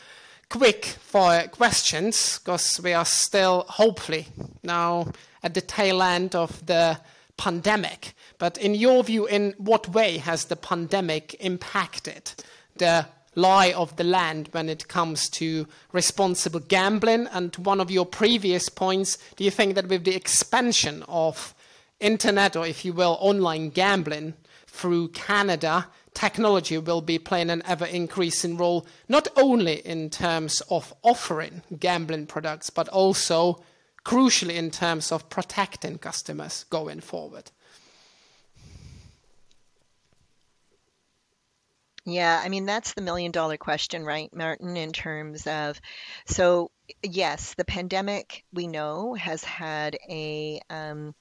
quick 0.50 0.86
fire 0.86 1.48
questions, 1.48 2.40
because 2.40 2.80
we 2.84 2.94
are 2.94 3.06
still, 3.06 3.66
hopefully, 3.68 4.28
now 4.64 5.12
at 5.42 5.56
the 5.56 5.62
tail 5.62 6.04
end 6.04 6.36
of 6.36 6.66
the 6.66 7.00
pandemic. 7.38 8.14
But 8.38 8.58
in 8.58 8.76
your 8.76 9.04
view, 9.04 9.26
in 9.26 9.54
what 9.58 9.90
way 9.90 10.18
has 10.20 10.46
the 10.46 10.56
pandemic 10.56 11.36
impacted 11.40 12.34
the 12.76 13.08
lie 13.38 13.72
of 13.72 13.96
the 13.96 14.04
land 14.04 14.50
when 14.52 14.68
it 14.68 14.88
comes 14.88 15.30
to 15.30 15.68
responsible 15.94 16.60
gambling. 16.60 17.28
And 17.28 17.56
one 17.58 17.80
of 17.80 17.92
your 17.92 18.06
previous 18.06 18.68
points, 18.68 19.18
do 19.36 19.44
you 19.44 19.52
think 19.52 19.76
that 19.76 19.88
with 19.88 20.04
the 20.04 20.16
expansion 20.16 21.04
of 21.08 21.54
internet, 22.00 22.56
or 22.56 22.66
if 22.66 22.84
you 22.84 22.94
will, 22.94 23.18
online 23.22 23.70
gambling 23.70 24.34
through 24.66 25.10
Canada, 25.10 25.88
technology 26.14 26.80
will 26.80 27.02
be 27.02 27.20
playing 27.20 27.52
an 27.52 27.62
ever 27.66 27.86
increasing 27.86 28.58
role, 28.58 28.88
not 29.08 29.28
only 29.38 29.86
in 29.86 30.10
terms 30.10 30.62
of 30.72 30.94
offering 31.04 31.62
gambling 31.80 32.26
products, 32.26 32.72
but 32.72 32.90
also 32.90 33.62
crucially 34.04 34.56
in 34.56 34.72
terms 34.72 35.12
of 35.12 35.30
protecting 35.30 36.00
customers 36.00 36.66
going 36.72 37.02
forward? 37.02 37.52
Yeah, 42.10 42.42
I 42.42 42.48
mean, 42.48 42.66
that's 42.66 42.94
the 42.94 43.02
million 43.02 43.34
dollar 43.34 43.58
question, 43.58 44.06
right, 44.06 44.34
Martin, 44.34 44.78
in 44.78 44.94
terms 44.94 45.46
of 45.46 45.80
so 46.26 46.72
yes, 47.04 47.54
the 47.56 47.66
pandemic 47.66 48.46
we 48.54 48.66
know 48.68 49.14
has 49.16 49.44
had 49.44 49.98
a 50.10 50.62
um, 50.70 51.14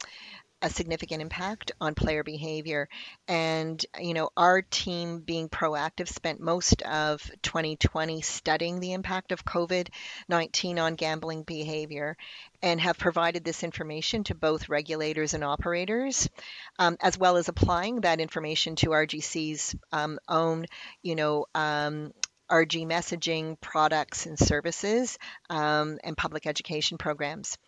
a 0.62 0.70
significant 0.70 1.20
impact 1.20 1.72
on 1.80 1.94
player 1.94 2.24
behavior. 2.24 2.88
And, 3.28 3.84
you 4.00 4.14
know, 4.14 4.30
our 4.36 4.62
team 4.62 5.20
being 5.20 5.48
proactive 5.48 6.08
spent 6.08 6.40
most 6.40 6.82
of 6.82 7.22
2020 7.42 8.22
studying 8.22 8.80
the 8.80 8.94
impact 8.94 9.32
of 9.32 9.44
COVID 9.44 9.88
19 10.28 10.78
on 10.78 10.94
gambling 10.94 11.42
behavior 11.42 12.16
and 12.62 12.80
have 12.80 12.98
provided 12.98 13.44
this 13.44 13.62
information 13.64 14.24
to 14.24 14.34
both 14.34 14.68
regulators 14.68 15.34
and 15.34 15.44
operators, 15.44 16.28
um, 16.78 16.96
as 17.00 17.18
well 17.18 17.36
as 17.36 17.48
applying 17.48 18.00
that 18.00 18.20
information 18.20 18.76
to 18.76 18.88
RGC's 18.88 19.76
um, 19.92 20.18
own, 20.26 20.66
you 21.02 21.16
know, 21.16 21.46
um, 21.54 22.12
RG 22.50 22.86
messaging 22.86 23.60
products 23.60 24.26
and 24.26 24.38
services 24.38 25.18
um, 25.50 25.98
and 26.04 26.16
public 26.16 26.46
education 26.46 26.96
programs. 26.96 27.58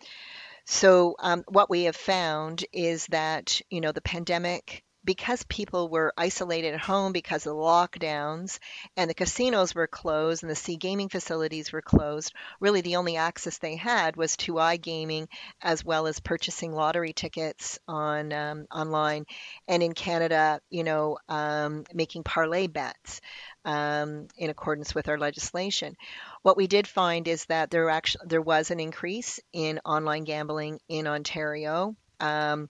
So 0.70 1.16
um, 1.18 1.44
what 1.48 1.70
we 1.70 1.84
have 1.84 1.96
found 1.96 2.62
is 2.74 3.06
that 3.06 3.58
you 3.70 3.80
know 3.80 3.90
the 3.90 4.02
pandemic 4.02 4.84
because 5.08 5.42
people 5.44 5.88
were 5.88 6.12
isolated 6.18 6.74
at 6.74 6.80
home 6.80 7.12
because 7.12 7.46
of 7.46 7.56
the 7.56 7.58
lockdowns 7.58 8.58
and 8.94 9.08
the 9.08 9.14
casinos 9.14 9.74
were 9.74 9.86
closed 9.86 10.42
and 10.42 10.50
the 10.50 10.54
sea 10.54 10.76
gaming 10.76 11.08
facilities 11.08 11.72
were 11.72 11.80
closed, 11.80 12.34
really 12.60 12.82
the 12.82 12.96
only 12.96 13.16
access 13.16 13.56
they 13.56 13.74
had 13.74 14.16
was 14.16 14.36
to 14.36 14.52
iGaming 14.52 15.26
as 15.62 15.82
well 15.82 16.06
as 16.06 16.20
purchasing 16.20 16.74
lottery 16.74 17.14
tickets 17.14 17.78
on 17.88 18.34
um, 18.34 18.66
online. 18.70 19.24
And 19.66 19.82
in 19.82 19.94
Canada, 19.94 20.60
you 20.68 20.84
know, 20.84 21.16
um, 21.30 21.84
making 21.94 22.24
parlay 22.24 22.66
bets 22.66 23.22
um, 23.64 24.28
in 24.36 24.50
accordance 24.50 24.94
with 24.94 25.08
our 25.08 25.16
legislation. 25.16 25.96
What 26.42 26.58
we 26.58 26.66
did 26.66 26.86
find 26.86 27.26
is 27.28 27.46
that 27.46 27.70
there 27.70 27.88
actually 27.88 28.26
there 28.26 28.42
was 28.42 28.70
an 28.70 28.78
increase 28.78 29.40
in 29.54 29.80
online 29.86 30.24
gambling 30.24 30.80
in 30.86 31.06
Ontario, 31.06 31.96
um, 32.20 32.68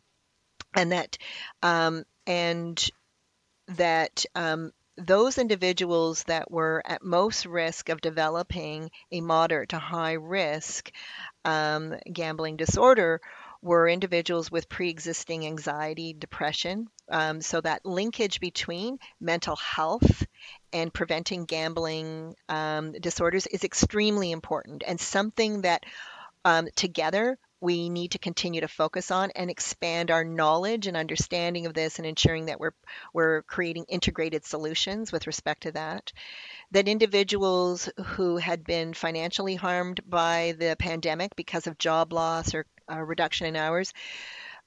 and 0.74 0.92
that 0.92 1.18
um, 1.62 2.04
and 2.28 2.90
that 3.68 4.24
um, 4.34 4.70
those 4.96 5.38
individuals 5.38 6.22
that 6.24 6.50
were 6.50 6.82
at 6.86 7.02
most 7.02 7.46
risk 7.46 7.88
of 7.88 8.00
developing 8.00 8.90
a 9.10 9.20
moderate 9.20 9.70
to 9.70 9.78
high 9.78 10.12
risk 10.12 10.92
um, 11.44 11.94
gambling 12.12 12.56
disorder 12.56 13.20
were 13.62 13.88
individuals 13.88 14.50
with 14.52 14.68
pre 14.68 14.90
existing 14.90 15.46
anxiety, 15.46 16.12
depression. 16.12 16.88
Um, 17.08 17.40
so 17.40 17.60
that 17.60 17.84
linkage 17.84 18.38
between 18.40 18.98
mental 19.20 19.56
health 19.56 20.26
and 20.72 20.92
preventing 20.92 21.44
gambling 21.46 22.34
um, 22.48 22.92
disorders 22.92 23.46
is 23.46 23.64
extremely 23.64 24.30
important 24.30 24.84
and 24.86 25.00
something 25.00 25.62
that 25.62 25.84
um, 26.44 26.68
together 26.76 27.38
we 27.60 27.88
need 27.88 28.12
to 28.12 28.18
continue 28.18 28.60
to 28.60 28.68
focus 28.68 29.10
on 29.10 29.30
and 29.34 29.50
expand 29.50 30.10
our 30.10 30.24
knowledge 30.24 30.86
and 30.86 30.96
understanding 30.96 31.66
of 31.66 31.74
this 31.74 31.98
and 31.98 32.06
ensuring 32.06 32.46
that 32.46 32.60
we're 32.60 32.74
we're 33.12 33.42
creating 33.42 33.84
integrated 33.88 34.44
solutions 34.44 35.12
with 35.12 35.26
respect 35.26 35.62
to 35.62 35.72
that. 35.72 36.12
That 36.70 36.88
individuals 36.88 37.88
who 38.04 38.36
had 38.36 38.64
been 38.64 38.94
financially 38.94 39.54
harmed 39.54 40.00
by 40.08 40.54
the 40.58 40.76
pandemic 40.78 41.34
because 41.36 41.66
of 41.66 41.78
job 41.78 42.12
loss 42.12 42.54
or 42.54 42.66
uh, 42.90 43.00
reduction 43.00 43.46
in 43.46 43.56
hours 43.56 43.92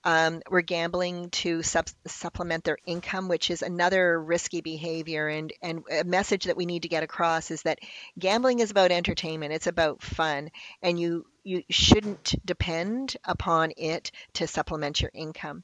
um, 0.04 0.42
were 0.50 0.62
gambling 0.62 1.30
to 1.30 1.62
sub- 1.62 1.88
supplement 2.08 2.64
their 2.64 2.78
income, 2.86 3.28
which 3.28 3.52
is 3.52 3.62
another 3.62 4.22
risky 4.22 4.62
behavior. 4.62 5.28
And, 5.28 5.54
and 5.62 5.84
a 5.92 6.04
message 6.04 6.46
that 6.46 6.58
we 6.58 6.66
need 6.66 6.84
to 6.84 6.90
get 6.90 7.04
across 7.04 7.52
is 7.52 7.62
that 7.64 7.80
gambling 8.18 8.60
is 8.60 8.72
about 8.72 8.92
entertainment, 8.92 9.54
it's 9.54 9.68
about 9.68 10.02
fun, 10.02 10.50
and 10.82 11.00
you, 11.00 11.26
you 11.44 11.64
shouldn't 11.70 12.36
depend 12.46 13.16
upon 13.24 13.72
it 13.78 14.12
to 14.34 14.48
supplement 14.48 15.02
your 15.02 15.12
income. 15.14 15.64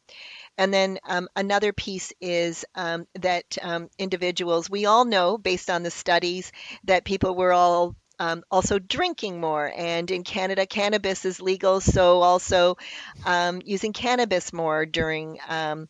And 0.58 0.74
then 0.74 1.00
um, 1.08 1.28
another 1.36 1.74
piece 1.74 2.14
is 2.20 2.66
um, 2.76 3.08
that 3.16 3.58
um, 3.62 3.90
individuals, 3.98 4.70
we 4.70 4.86
all 4.86 5.06
know 5.06 5.38
based 5.38 5.70
on 5.70 5.84
the 5.84 5.92
studies 5.92 6.52
that 6.86 7.06
people 7.06 7.36
were 7.36 7.54
all 7.54 7.96
um, 8.20 8.44
also 8.50 8.80
drinking 8.80 9.40
more. 9.40 9.72
And 9.76 10.10
in 10.10 10.24
Canada, 10.24 10.66
cannabis 10.66 11.26
is 11.26 11.40
legal, 11.42 11.82
so 11.82 12.22
also 12.22 12.78
um, 13.26 13.62
using 13.64 13.94
cannabis 13.94 14.52
more 14.52 14.86
during 14.86 15.40
um, 15.48 15.88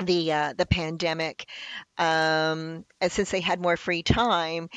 the 0.00 0.32
uh, 0.32 0.54
the 0.56 0.66
pandemic, 0.66 1.46
um, 1.98 2.84
and 3.00 3.12
since 3.12 3.30
they 3.30 3.40
had 3.40 3.60
more 3.60 3.76
free 3.76 4.02
time. 4.02 4.68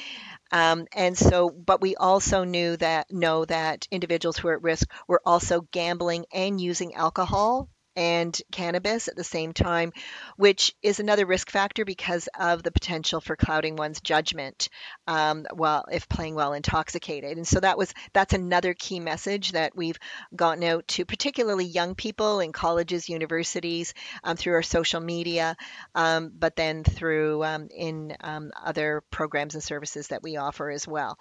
Um, 0.52 0.88
and 0.94 1.18
so, 1.18 1.50
but 1.50 1.82
we 1.82 1.96
also 1.96 2.44
knew 2.44 2.78
that 2.78 3.12
know 3.12 3.46
that 3.46 3.88
individuals 3.92 4.38
who 4.38 4.48
are 4.50 4.56
at 4.56 4.64
risk 4.64 4.88
were 5.08 5.22
also 5.26 5.62
gambling 5.72 6.26
and 6.34 6.60
using 6.62 6.94
alcohol 6.96 7.70
and 7.96 8.40
cannabis 8.52 9.08
at 9.08 9.16
the 9.16 9.24
same 9.24 9.54
time, 9.54 9.94
which 10.38 10.76
is 10.82 11.00
another 11.00 11.26
risk 11.26 11.50
factor 11.50 11.86
because 11.86 12.28
of 12.40 12.64
the 12.64 12.72
potential 12.72 13.22
for 13.22 13.36
clouding 13.36 13.76
one's 13.76 14.02
judgment 14.02 14.70
um, 15.08 15.46
while 15.54 15.86
if 15.92 16.10
playing 16.10 16.36
while 16.36 16.54
intoxicated. 16.54 17.38
And 17.38 17.48
so 17.48 17.60
that 17.60 17.78
was 17.78 17.94
that's 18.14 18.34
another 18.34 18.74
key 18.74 19.00
message 19.00 19.54
that 19.54 19.76
we've 19.76 20.00
gotten 20.36 20.64
out 20.64 20.88
to 20.90 21.06
particularly 21.06 21.66
young 21.66 21.96
people 21.96 22.40
in 22.40 22.52
colleges, 22.52 23.10
universities, 23.10 23.94
um, 24.24 24.38
through 24.38 24.54
our 24.54 24.64
social 24.64 25.02
media, 25.02 25.56
um, 25.94 26.32
but 26.38 26.56
then 26.56 26.84
through 26.84 27.44
um, 27.44 27.70
in 27.76 28.16
um, 28.22 28.52
other 28.64 29.04
programs 29.12 29.54
and 29.54 29.64
services 29.64 30.08
that 30.10 30.24
we 30.24 30.38
offer 30.38 30.70
as 30.70 30.88
well. 30.88 31.18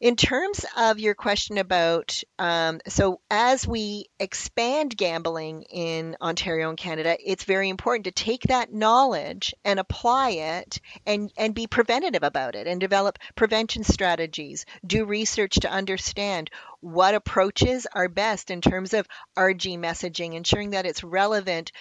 In 0.00 0.16
terms 0.16 0.64
of 0.78 0.98
your 0.98 1.14
question 1.14 1.58
about, 1.58 2.22
um, 2.38 2.80
so 2.88 3.20
as 3.30 3.68
we 3.68 4.06
expand 4.18 4.96
gambling 4.96 5.64
in 5.64 6.16
Ontario 6.22 6.70
and 6.70 6.78
Canada, 6.78 7.18
it's 7.22 7.44
very 7.44 7.68
important 7.68 8.06
to 8.06 8.10
take 8.10 8.44
that 8.44 8.72
knowledge 8.72 9.54
and 9.62 9.78
apply 9.78 10.30
it 10.30 10.80
and, 11.04 11.30
and 11.36 11.54
be 11.54 11.66
preventative 11.66 12.22
about 12.22 12.54
it 12.54 12.66
and 12.66 12.80
develop 12.80 13.18
prevention 13.34 13.84
strategies, 13.84 14.64
do 14.86 15.04
research 15.04 15.56
to 15.56 15.70
understand 15.70 16.48
what 16.80 17.14
approaches 17.14 17.86
are 17.92 18.08
best 18.08 18.50
in 18.50 18.62
terms 18.62 18.94
of 18.94 19.06
RG 19.36 19.78
messaging, 19.78 20.32
ensuring 20.32 20.70
that 20.70 20.86
it's 20.86 21.04
relevant 21.04 21.72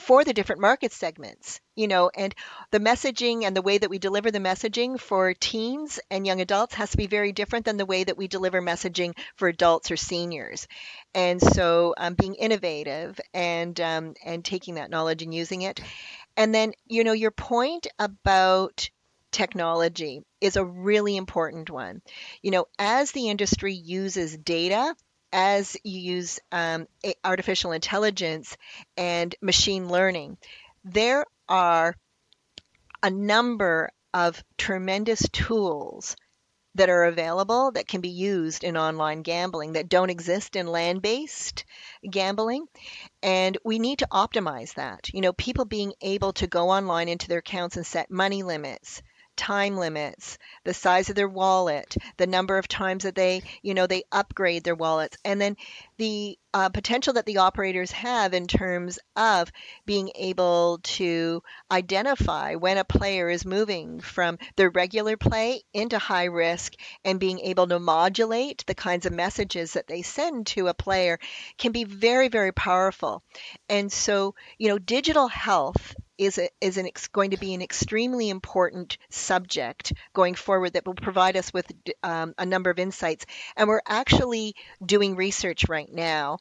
for 0.00 0.24
the 0.24 0.32
different 0.32 0.60
market 0.60 0.92
segments, 0.92 1.60
you 1.76 1.86
know, 1.86 2.10
and 2.14 2.34
the 2.70 2.80
messaging 2.80 3.44
and 3.44 3.54
the 3.56 3.62
way 3.62 3.78
that 3.78 3.90
we 3.90 3.98
deliver 3.98 4.30
the 4.30 4.38
messaging 4.38 4.98
for 4.98 5.34
teens 5.34 6.00
and 6.10 6.26
young 6.26 6.40
adults 6.40 6.74
has 6.74 6.90
to 6.90 6.96
be 6.96 7.06
very 7.06 7.32
different 7.32 7.64
than 7.66 7.76
the 7.76 7.86
way 7.86 8.02
that 8.02 8.16
we 8.16 8.26
deliver 8.26 8.60
messaging 8.62 9.16
for 9.36 9.48
adults 9.48 9.90
or 9.90 9.96
seniors. 9.96 10.66
And 11.14 11.40
so 11.40 11.94
um, 11.96 12.14
being 12.14 12.34
innovative 12.34 13.20
and 13.34 13.78
um, 13.80 14.14
and 14.24 14.44
taking 14.44 14.76
that 14.76 14.90
knowledge 14.90 15.22
and 15.22 15.34
using 15.34 15.62
it. 15.62 15.80
And 16.36 16.54
then, 16.54 16.72
you 16.86 17.04
know, 17.04 17.12
your 17.12 17.30
point 17.30 17.86
about 17.98 18.88
technology 19.32 20.22
is 20.40 20.56
a 20.56 20.64
really 20.64 21.16
important 21.16 21.70
one. 21.70 22.02
You 22.42 22.50
know, 22.50 22.66
as 22.78 23.12
the 23.12 23.28
industry 23.28 23.74
uses 23.74 24.36
data 24.36 24.94
as 25.32 25.76
you 25.84 26.00
use 26.00 26.40
um, 26.52 26.86
artificial 27.24 27.72
intelligence 27.72 28.56
and 28.96 29.34
machine 29.40 29.88
learning, 29.88 30.36
there 30.84 31.24
are 31.48 31.94
a 33.02 33.10
number 33.10 33.90
of 34.12 34.42
tremendous 34.58 35.28
tools 35.30 36.16
that 36.74 36.88
are 36.88 37.04
available 37.04 37.72
that 37.72 37.88
can 37.88 38.00
be 38.00 38.10
used 38.10 38.62
in 38.62 38.76
online 38.76 39.22
gambling 39.22 39.72
that 39.72 39.88
don't 39.88 40.10
exist 40.10 40.54
in 40.54 40.66
land 40.66 41.02
based 41.02 41.64
gambling. 42.08 42.66
And 43.22 43.58
we 43.64 43.78
need 43.78 44.00
to 44.00 44.08
optimize 44.12 44.74
that. 44.74 45.12
You 45.12 45.20
know, 45.20 45.32
people 45.32 45.64
being 45.64 45.94
able 46.00 46.32
to 46.34 46.46
go 46.46 46.70
online 46.70 47.08
into 47.08 47.28
their 47.28 47.40
accounts 47.40 47.76
and 47.76 47.86
set 47.86 48.10
money 48.10 48.42
limits, 48.42 49.02
time 49.40 49.78
limits, 49.78 50.36
the 50.64 50.74
size 50.74 51.08
of 51.08 51.16
their 51.16 51.28
wallet, 51.28 51.96
the 52.18 52.26
number 52.26 52.58
of 52.58 52.68
times 52.68 53.04
that 53.04 53.14
they, 53.14 53.42
you 53.62 53.72
know, 53.72 53.86
they 53.86 54.02
upgrade 54.12 54.64
their 54.64 54.74
wallets, 54.74 55.16
and 55.24 55.40
then 55.40 55.56
the 55.96 56.38
uh, 56.52 56.68
potential 56.68 57.14
that 57.14 57.24
the 57.26 57.38
operators 57.38 57.90
have 57.92 58.34
in 58.34 58.46
terms 58.46 58.98
of 59.16 59.50
being 59.86 60.10
able 60.14 60.78
to 60.82 61.42
identify 61.70 62.54
when 62.54 62.76
a 62.76 62.84
player 62.84 63.30
is 63.30 63.46
moving 63.46 64.00
from 64.00 64.38
their 64.56 64.68
regular 64.68 65.16
play 65.16 65.62
into 65.72 65.98
high 65.98 66.24
risk 66.24 66.74
and 67.04 67.20
being 67.20 67.38
able 67.40 67.66
to 67.66 67.78
modulate 67.78 68.64
the 68.66 68.74
kinds 68.74 69.06
of 69.06 69.12
messages 69.12 69.72
that 69.72 69.86
they 69.86 70.02
send 70.02 70.46
to 70.46 70.68
a 70.68 70.74
player 70.74 71.18
can 71.56 71.72
be 71.72 71.84
very, 71.84 72.28
very 72.28 72.52
powerful. 72.52 73.22
And 73.68 73.90
so, 73.90 74.34
you 74.58 74.68
know, 74.68 74.78
digital 74.78 75.28
health 75.28 75.94
is 76.20 76.36
a, 76.36 76.50
is 76.60 76.76
an 76.76 76.86
ex, 76.86 77.08
going 77.08 77.30
to 77.30 77.38
be 77.38 77.54
an 77.54 77.62
extremely 77.62 78.28
important 78.28 78.98
subject 79.08 79.94
going 80.12 80.34
forward 80.34 80.74
that 80.74 80.84
will 80.84 80.94
provide 80.94 81.34
us 81.34 81.50
with 81.50 81.72
um, 82.02 82.34
a 82.36 82.44
number 82.44 82.68
of 82.68 82.78
insights. 82.78 83.24
And 83.56 83.68
we're 83.68 83.80
actually 83.88 84.54
doing 84.84 85.16
research 85.16 85.68
right 85.68 85.90
now 85.90 86.36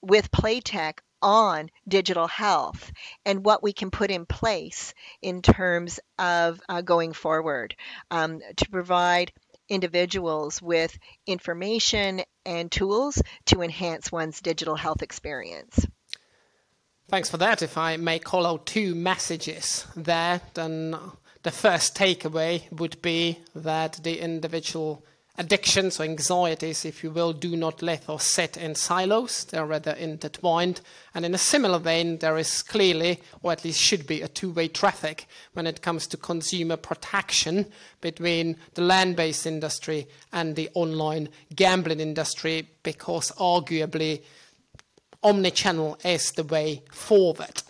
with 0.00 0.32
Playtech 0.32 0.98
on 1.22 1.70
digital 1.86 2.26
health 2.26 2.90
and 3.24 3.44
what 3.44 3.62
we 3.62 3.72
can 3.72 3.92
put 3.92 4.10
in 4.10 4.26
place 4.26 4.92
in 5.22 5.40
terms 5.40 6.00
of 6.18 6.60
uh, 6.68 6.80
going 6.80 7.12
forward 7.12 7.76
um, 8.10 8.40
to 8.56 8.68
provide 8.70 9.32
individuals 9.68 10.60
with 10.60 10.98
information 11.28 12.22
and 12.44 12.72
tools 12.72 13.22
to 13.46 13.62
enhance 13.62 14.10
one's 14.10 14.40
digital 14.40 14.74
health 14.74 15.00
experience. 15.00 15.86
Thanks 17.12 17.28
for 17.28 17.36
that. 17.36 17.60
If 17.60 17.76
I 17.76 17.98
may 17.98 18.18
call 18.18 18.46
out 18.46 18.64
two 18.64 18.94
messages 18.94 19.86
there, 19.94 20.40
then 20.54 20.96
the 21.42 21.50
first 21.50 21.94
takeaway 21.94 22.72
would 22.72 23.02
be 23.02 23.38
that 23.54 24.00
the 24.02 24.18
individual 24.18 25.04
addictions 25.36 26.00
or 26.00 26.04
anxieties, 26.04 26.86
if 26.86 27.04
you 27.04 27.10
will, 27.10 27.34
do 27.34 27.54
not 27.54 27.82
live 27.82 28.08
or 28.08 28.18
sit 28.18 28.56
in 28.56 28.74
silos. 28.74 29.44
They're 29.44 29.66
rather 29.66 29.90
intertwined. 29.90 30.80
And 31.14 31.26
in 31.26 31.34
a 31.34 31.38
similar 31.38 31.78
vein, 31.78 32.16
there 32.16 32.38
is 32.38 32.62
clearly, 32.62 33.20
or 33.42 33.52
at 33.52 33.62
least 33.62 33.78
should 33.78 34.06
be, 34.06 34.22
a 34.22 34.28
two 34.28 34.50
way 34.50 34.68
traffic 34.68 35.26
when 35.52 35.66
it 35.66 35.82
comes 35.82 36.06
to 36.06 36.16
consumer 36.16 36.78
protection 36.78 37.66
between 38.00 38.56
the 38.72 38.80
land 38.80 39.16
based 39.16 39.46
industry 39.46 40.08
and 40.32 40.56
the 40.56 40.70
online 40.72 41.28
gambling 41.54 42.00
industry, 42.00 42.70
because 42.82 43.30
arguably 43.32 44.22
omnichannel 45.22 46.04
is 46.04 46.32
the 46.32 46.44
way 46.44 46.82
forward. 46.90 47.62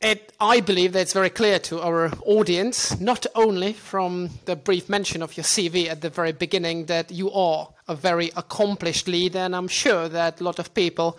It, 0.00 0.34
I 0.38 0.60
believe 0.60 0.92
that 0.92 1.00
it's 1.00 1.14
very 1.14 1.30
clear 1.30 1.58
to 1.60 1.80
our 1.80 2.12
audience, 2.26 3.00
not 3.00 3.24
only 3.34 3.72
from 3.72 4.28
the 4.44 4.54
brief 4.54 4.90
mention 4.90 5.22
of 5.22 5.34
your 5.34 5.44
CV 5.44 5.88
at 5.88 6.02
the 6.02 6.10
very 6.10 6.32
beginning, 6.32 6.86
that 6.86 7.10
you 7.10 7.30
are 7.32 7.70
a 7.88 7.94
very 7.94 8.30
accomplished 8.36 9.08
leader, 9.08 9.38
and 9.38 9.56
I'm 9.56 9.68
sure 9.68 10.08
that 10.10 10.42
a 10.42 10.44
lot 10.44 10.58
of 10.58 10.74
people 10.74 11.18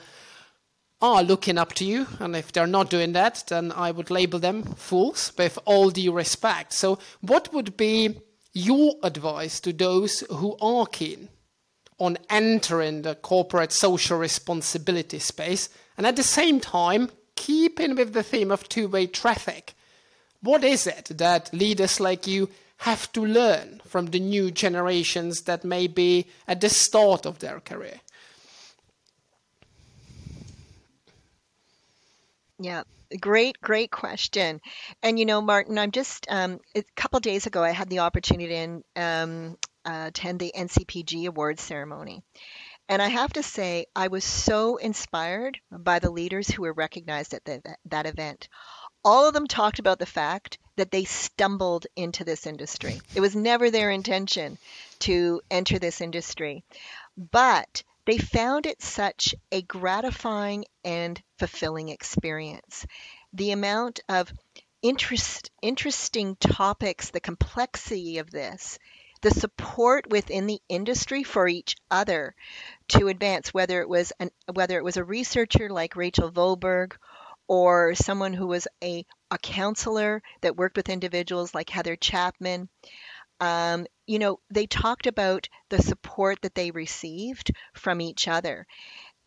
are 1.01 1.23
looking 1.23 1.57
up 1.57 1.73
to 1.73 1.85
you, 1.85 2.05
and 2.19 2.35
if 2.35 2.51
they're 2.51 2.67
not 2.67 2.91
doing 2.91 3.13
that, 3.13 3.43
then 3.47 3.71
I 3.71 3.89
would 3.89 4.11
label 4.11 4.37
them 4.37 4.61
fools, 4.61 5.31
with 5.35 5.57
all 5.65 5.89
due 5.89 6.11
respect. 6.11 6.71
So, 6.71 6.99
what 7.21 7.51
would 7.53 7.75
be 7.75 8.19
your 8.53 8.95
advice 9.01 9.59
to 9.61 9.73
those 9.73 10.19
who 10.29 10.57
are 10.61 10.85
keen 10.85 11.29
on 11.97 12.17
entering 12.29 13.01
the 13.01 13.15
corporate 13.15 13.71
social 13.71 14.17
responsibility 14.17 15.19
space 15.19 15.69
and 15.97 16.05
at 16.05 16.15
the 16.15 16.23
same 16.23 16.59
time 16.59 17.09
keeping 17.35 17.95
with 17.95 18.13
the 18.13 18.23
theme 18.23 18.51
of 18.51 18.67
two 18.67 18.87
way 18.87 19.07
traffic. 19.07 19.73
What 20.41 20.63
is 20.63 20.87
it 20.87 21.05
that 21.17 21.53
leaders 21.53 21.99
like 21.99 22.27
you 22.27 22.49
have 22.77 23.11
to 23.13 23.25
learn 23.25 23.81
from 23.85 24.07
the 24.07 24.19
new 24.19 24.51
generations 24.51 25.43
that 25.43 25.63
may 25.63 25.87
be 25.87 26.27
at 26.47 26.61
the 26.61 26.69
start 26.69 27.25
of 27.25 27.39
their 27.39 27.59
career? 27.59 28.01
Yeah, 32.59 32.83
great, 33.19 33.59
great 33.61 33.91
question. 33.91 34.61
And 35.03 35.19
you 35.19 35.25
know, 35.25 35.41
Martin, 35.41 35.77
I'm 35.77 35.91
just 35.91 36.25
um, 36.29 36.59
a 36.75 36.83
couple 36.95 37.19
days 37.19 37.45
ago 37.45 37.63
I 37.63 37.71
had 37.71 37.89
the 37.89 37.99
opportunity 37.99 38.53
to 38.95 39.01
um, 39.01 39.57
uh, 39.85 40.05
attend 40.07 40.39
the 40.39 40.53
NCPG 40.55 41.27
awards 41.27 41.61
ceremony. 41.61 42.23
And 42.87 43.01
I 43.01 43.07
have 43.07 43.33
to 43.33 43.43
say, 43.43 43.87
I 43.95 44.09
was 44.09 44.23
so 44.23 44.77
inspired 44.77 45.59
by 45.71 45.99
the 45.99 46.11
leaders 46.11 46.49
who 46.49 46.61
were 46.63 46.73
recognized 46.73 47.33
at 47.33 47.43
the, 47.45 47.61
that 47.85 48.05
event. 48.05 48.47
All 49.03 49.27
of 49.27 49.33
them 49.33 49.47
talked 49.47 49.79
about 49.79 49.99
the 49.99 50.05
fact 50.05 50.57
that 50.75 50.91
they 50.91 51.05
stumbled 51.05 51.87
into 51.95 52.23
this 52.23 52.45
industry. 52.45 53.01
It 53.15 53.21
was 53.21 53.35
never 53.35 53.71
their 53.71 53.89
intention 53.89 54.57
to 54.99 55.41
enter 55.49 55.79
this 55.79 56.01
industry. 56.01 56.63
But 57.17 57.83
they 58.05 58.17
found 58.17 58.65
it 58.65 58.81
such 58.81 59.33
a 59.51 59.61
gratifying 59.63 60.65
and 60.83 61.21
fulfilling 61.39 61.89
experience. 61.89 62.85
The 63.33 63.51
amount 63.51 63.99
of 64.07 64.31
interest, 64.81 65.49
interesting 65.61 66.35
topics, 66.35 67.09
the 67.09 67.19
complexity 67.19 68.19
of 68.19 68.29
this, 68.29 68.77
the 69.25 69.31
support 69.31 70.07
within 70.11 70.45
the 70.45 70.61
industry 70.69 71.23
for 71.23 71.47
each 71.47 71.75
other 71.89 72.35
to 72.87 73.07
advance, 73.07 73.51
whether 73.51 73.81
it 73.81 73.89
was 73.89 74.13
an, 74.19 74.29
whether 74.53 74.77
it 74.77 74.83
was 74.83 74.97
a 74.97 75.03
researcher 75.03 75.67
like 75.67 75.95
Rachel 75.95 76.31
Volberg 76.31 76.93
or 77.47 77.95
someone 77.95 78.33
who 78.33 78.45
was 78.45 78.67
a, 78.83 79.03
a 79.31 79.39
counselor 79.39 80.21
that 80.41 80.55
worked 80.55 80.77
with 80.77 80.89
individuals 80.89 81.55
like 81.55 81.71
Heather 81.71 81.95
Chapman. 81.95 82.69
Um, 83.39 83.87
you 84.05 84.19
know, 84.19 84.41
they 84.51 84.67
talked 84.67 85.07
about 85.07 85.49
the 85.69 85.81
support 85.81 86.43
that 86.43 86.53
they 86.53 86.69
received 86.69 87.51
from 87.73 88.01
each 88.01 88.27
other 88.27 88.67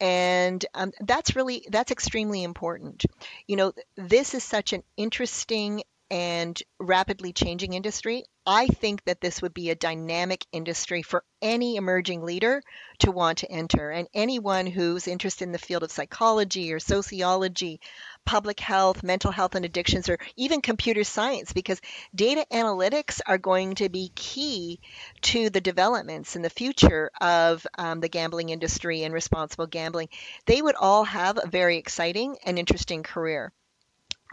and 0.00 0.64
um, 0.74 0.92
that's 1.00 1.34
really 1.34 1.66
that's 1.70 1.90
extremely 1.90 2.44
important 2.44 3.04
you 3.48 3.56
know 3.56 3.72
this 3.96 4.32
is 4.32 4.44
such 4.44 4.72
an 4.72 4.84
interesting 4.96 5.82
and 6.10 6.60
rapidly 6.80 7.32
changing 7.32 7.74
industry, 7.74 8.24
I 8.46 8.66
think 8.66 9.04
that 9.04 9.20
this 9.20 9.42
would 9.42 9.52
be 9.52 9.68
a 9.68 9.74
dynamic 9.74 10.46
industry 10.52 11.02
for 11.02 11.22
any 11.42 11.76
emerging 11.76 12.22
leader 12.22 12.62
to 13.00 13.12
want 13.12 13.38
to 13.38 13.50
enter. 13.50 13.90
And 13.90 14.08
anyone 14.14 14.66
who's 14.66 15.06
interested 15.06 15.44
in 15.44 15.52
the 15.52 15.58
field 15.58 15.82
of 15.82 15.92
psychology 15.92 16.72
or 16.72 16.78
sociology, 16.78 17.80
public 18.24 18.58
health, 18.58 19.02
mental 19.02 19.32
health 19.32 19.54
and 19.54 19.66
addictions, 19.66 20.08
or 20.08 20.18
even 20.36 20.62
computer 20.62 21.04
science, 21.04 21.52
because 21.52 21.80
data 22.14 22.46
analytics 22.50 23.20
are 23.26 23.38
going 23.38 23.74
to 23.74 23.90
be 23.90 24.10
key 24.14 24.80
to 25.22 25.50
the 25.50 25.60
developments 25.60 26.36
in 26.36 26.42
the 26.42 26.48
future 26.48 27.10
of 27.20 27.66
um, 27.76 28.00
the 28.00 28.08
gambling 28.08 28.48
industry 28.48 29.02
and 29.02 29.12
responsible 29.12 29.66
gambling. 29.66 30.08
They 30.46 30.62
would 30.62 30.76
all 30.76 31.04
have 31.04 31.38
a 31.42 31.48
very 31.48 31.76
exciting 31.76 32.36
and 32.44 32.58
interesting 32.58 33.02
career. 33.02 33.52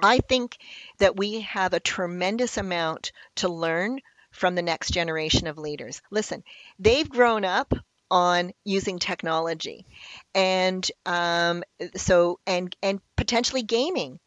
I 0.02 0.20
think 0.20 0.58
that 1.00 1.18
we 1.18 1.42
have 1.42 1.74
a 1.74 1.80
tremendous 1.80 2.58
amount 2.58 3.12
to 3.36 3.50
learn 3.50 4.00
from 4.32 4.56
the 4.56 4.62
next 4.62 4.92
generation 4.92 5.48
of 5.48 5.58
leaders. 5.58 6.02
Listen, 6.12 6.44
they've 6.78 7.10
grown 7.10 7.46
up 7.46 7.74
on 8.12 8.52
using 8.64 9.00
technology 9.00 9.86
and 10.36 10.90
um, 11.06 11.64
so 11.96 12.40
and 12.46 12.76
and 12.84 13.02
potentially 13.16 13.64
gaming 13.64 14.20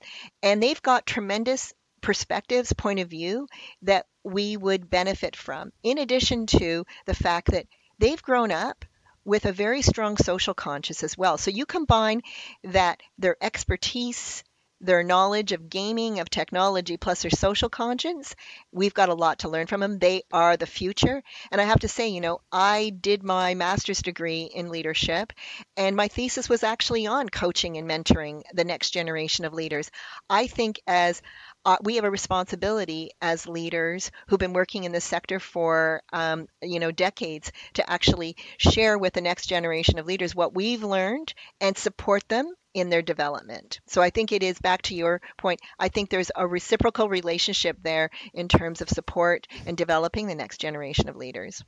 and 0.43 0.63
they've 0.63 0.83
got 0.83 1.07
tremendous 1.07 1.73
perspectives 2.01 2.73
point 2.73 2.99
of 2.99 3.09
view 3.09 3.47
that 3.83 4.07
we 4.25 4.57
would 4.57 4.91
benefit 4.91 5.37
from 5.37 5.73
in 5.83 5.99
addition 5.99 6.47
to 6.47 6.85
the 7.07 7.15
fact 7.15 7.53
that 7.53 7.67
they've 7.99 8.23
grown 8.23 8.51
up 8.51 8.85
with 9.25 9.45
a 9.45 9.53
very 9.53 9.83
strong 9.83 10.17
social 10.17 10.55
conscience 10.55 11.05
as 11.05 11.17
well 11.17 11.39
so 11.39 11.51
you 11.51 11.65
combine 11.65 12.21
that 12.65 13.01
their 13.17 13.37
expertise 13.41 14.43
their 14.81 15.03
knowledge 15.03 15.53
of 15.53 15.69
gaming, 15.69 16.21
of 16.21 16.31
technology, 16.31 16.97
plus 16.97 17.23
their 17.23 17.31
social 17.31 17.69
conscience, 17.69 18.35
we've 18.73 18.95
got 18.95 19.09
a 19.09 19.15
lot 19.15 19.41
to 19.41 19.49
learn 19.49 19.67
from 19.67 19.81
them. 19.81 19.99
They 19.99 20.23
are 20.33 20.57
the 20.57 20.67
future. 20.67 21.23
And 21.51 21.61
I 21.61 21.65
have 21.65 21.81
to 21.81 21.89
say, 21.89 22.09
you 22.09 22.21
know, 22.21 22.41
I 22.53 22.91
did 22.91 23.23
my 23.23 23.55
master's 23.55 24.03
degree 24.03 24.43
in 24.43 24.71
leadership, 24.71 25.33
and 25.77 25.97
my 25.97 26.09
thesis 26.09 26.49
was 26.49 26.63
actually 26.63 27.07
on 27.07 27.29
coaching 27.29 27.77
and 27.77 27.89
mentoring 27.89 28.43
the 28.53 28.65
next 28.65 28.91
generation 28.91 29.45
of 29.45 29.53
leaders. 29.53 29.91
I 30.31 30.47
think 30.47 30.81
as 30.87 31.23
uh, 31.65 31.77
we 31.83 31.97
have 31.97 32.05
a 32.05 32.11
responsibility 32.11 33.11
as 33.21 33.47
leaders 33.47 34.11
who've 34.29 34.39
been 34.39 34.53
working 34.53 34.85
in 34.85 34.93
this 34.93 35.05
sector 35.05 35.41
for 35.41 36.03
um, 36.13 36.47
you 36.63 36.81
know 36.81 36.91
decades 36.91 37.53
to 37.75 37.91
actually 37.91 38.37
share 38.59 38.97
with 38.97 39.13
the 39.13 39.21
next 39.21 39.47
generation 39.47 39.99
of 39.99 40.07
leaders 40.07 40.35
what 40.35 40.55
we've 40.55 40.85
learned 40.85 41.35
and 41.61 41.77
support 41.77 42.27
them 42.29 42.55
in 42.79 42.91
their 42.91 43.03
development. 43.03 43.81
So 43.87 44.03
I 44.03 44.11
think 44.11 44.33
it 44.33 44.43
is 44.43 44.59
back 44.59 44.83
to 44.83 44.95
your 44.95 45.21
point. 45.37 45.61
I 45.79 45.89
think 45.89 46.11
there's 46.11 46.31
a 46.37 46.47
reciprocal 46.47 47.09
relationship 47.09 47.77
there 47.83 48.11
in 48.33 48.49
terms 48.49 48.81
of 48.81 48.89
support 48.89 49.47
and 49.67 49.77
developing 49.77 50.27
the 50.27 50.35
next 50.35 50.59
generation 50.61 51.09
of 51.09 51.17
leaders. 51.17 51.63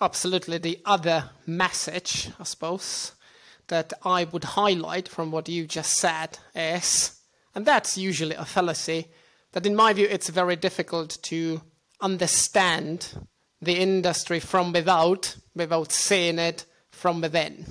Absolutely. 0.00 0.58
The 0.58 0.80
other 0.84 1.30
message, 1.46 2.30
I 2.38 2.44
suppose, 2.44 3.12
that 3.68 3.92
I 4.04 4.24
would 4.24 4.44
highlight 4.44 5.08
from 5.08 5.30
what 5.30 5.48
you 5.48 5.66
just 5.66 5.94
said 5.94 6.38
is, 6.54 7.20
and 7.54 7.66
that's 7.66 7.98
usually 7.98 8.36
a 8.36 8.44
fallacy, 8.44 9.08
that 9.52 9.66
in 9.66 9.74
my 9.74 9.92
view 9.92 10.06
it's 10.08 10.28
very 10.28 10.56
difficult 10.56 11.18
to 11.22 11.62
understand 12.00 13.26
the 13.60 13.76
industry 13.76 14.38
from 14.40 14.72
without, 14.72 15.36
without 15.54 15.90
seeing 15.90 16.38
it 16.38 16.64
from 16.90 17.20
within. 17.20 17.66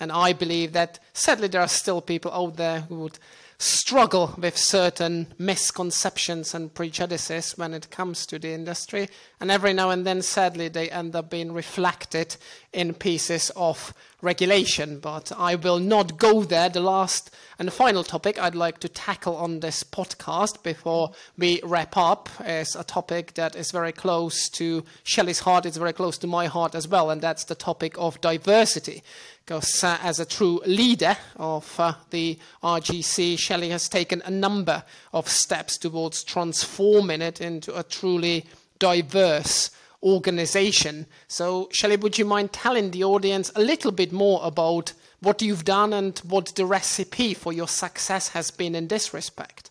And 0.00 0.10
I 0.10 0.32
believe 0.32 0.72
that 0.72 0.98
sadly 1.12 1.48
there 1.48 1.60
are 1.60 1.68
still 1.68 2.00
people 2.00 2.32
out 2.32 2.56
there 2.56 2.80
who 2.80 3.00
would 3.00 3.18
struggle 3.60 4.34
with 4.38 4.56
certain 4.56 5.26
misconceptions 5.38 6.54
and 6.54 6.72
prejudices 6.72 7.58
when 7.58 7.74
it 7.74 7.90
comes 7.90 8.24
to 8.24 8.38
the 8.38 8.52
industry. 8.54 9.08
And 9.38 9.50
every 9.50 9.74
now 9.74 9.90
and 9.90 10.06
then, 10.06 10.22
sadly, 10.22 10.68
they 10.68 10.90
end 10.90 11.14
up 11.14 11.28
being 11.28 11.52
reflected 11.52 12.36
in 12.72 12.94
pieces 12.94 13.50
of 13.54 13.92
regulation. 14.22 14.98
But 15.00 15.32
I 15.36 15.54
will 15.54 15.78
not 15.78 16.18
go 16.18 16.42
there. 16.42 16.68
The 16.68 16.80
last 16.80 17.34
and 17.58 17.72
final 17.72 18.04
topic 18.04 18.38
I'd 18.38 18.54
like 18.54 18.78
to 18.80 18.88
tackle 18.88 19.36
on 19.36 19.60
this 19.60 19.84
podcast 19.84 20.62
before 20.62 21.12
we 21.36 21.60
wrap 21.62 21.96
up 21.96 22.28
is 22.44 22.74
a 22.74 22.84
topic 22.84 23.34
that 23.34 23.54
is 23.54 23.70
very 23.70 23.92
close 23.92 24.48
to 24.50 24.84
Shelley's 25.02 25.40
heart, 25.40 25.66
it's 25.66 25.76
very 25.76 25.92
close 25.92 26.16
to 26.18 26.26
my 26.26 26.46
heart 26.46 26.74
as 26.74 26.88
well, 26.88 27.10
and 27.10 27.20
that's 27.20 27.44
the 27.44 27.54
topic 27.54 27.94
of 27.98 28.20
diversity 28.20 29.02
because 29.50 29.82
uh, 29.82 29.98
as 30.02 30.20
a 30.20 30.24
true 30.24 30.60
leader 30.64 31.16
of 31.36 31.74
uh, 31.80 31.92
the 32.10 32.38
RGC, 32.62 33.36
Shelley 33.36 33.70
has 33.70 33.88
taken 33.88 34.22
a 34.24 34.30
number 34.30 34.84
of 35.12 35.28
steps 35.28 35.76
towards 35.76 36.22
transforming 36.22 37.20
it 37.20 37.40
into 37.40 37.76
a 37.76 37.82
truly 37.82 38.46
diverse 38.78 39.70
organization. 40.02 41.06
So, 41.28 41.68
Shelley, 41.72 41.96
would 41.96 42.18
you 42.18 42.24
mind 42.24 42.52
telling 42.52 42.90
the 42.90 43.04
audience 43.04 43.52
a 43.54 43.60
little 43.60 43.92
bit 43.92 44.12
more 44.12 44.40
about 44.42 44.92
what 45.20 45.42
you've 45.42 45.64
done 45.64 45.92
and 45.92 46.18
what 46.20 46.46
the 46.54 46.64
recipe 46.64 47.34
for 47.34 47.52
your 47.52 47.68
success 47.68 48.28
has 48.28 48.50
been 48.50 48.74
in 48.74 48.88
this 48.88 49.12
respect? 49.12 49.70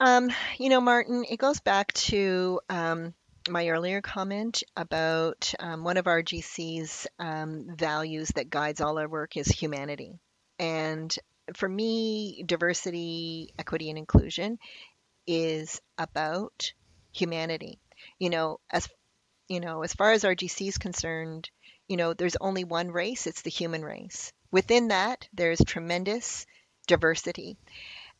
Um, 0.00 0.30
you 0.58 0.70
know, 0.70 0.80
Martin, 0.80 1.26
it 1.28 1.36
goes 1.36 1.60
back 1.60 1.92
to 1.92 2.60
um, 2.70 3.12
my 3.50 3.68
earlier 3.68 4.00
comment 4.00 4.62
about 4.74 5.52
um, 5.60 5.84
one 5.84 5.98
of 5.98 6.06
our 6.06 6.22
GC's 6.22 7.06
um, 7.18 7.66
values 7.76 8.28
that 8.34 8.48
guides 8.48 8.80
all 8.80 8.98
our 8.98 9.08
work 9.08 9.36
is 9.36 9.48
humanity. 9.48 10.18
And 10.58 11.14
for 11.56 11.68
me, 11.68 12.42
diversity, 12.46 13.52
equity, 13.58 13.90
and 13.90 13.98
inclusion 13.98 14.58
is 15.26 15.80
about 15.98 16.72
humanity. 17.12 17.80
You 18.18 18.30
know, 18.30 18.60
as 18.70 18.88
you 19.48 19.60
know, 19.60 19.82
as 19.82 19.94
far 19.94 20.12
as 20.12 20.24
RGC 20.24 20.68
is 20.68 20.78
concerned, 20.78 21.50
you 21.88 21.96
know, 21.96 22.14
there's 22.14 22.36
only 22.40 22.64
one 22.64 22.90
race, 22.90 23.26
it's 23.26 23.42
the 23.42 23.50
human 23.50 23.84
race. 23.84 24.32
Within 24.52 24.88
that, 24.88 25.28
there's 25.32 25.60
tremendous 25.66 26.46
diversity. 26.86 27.58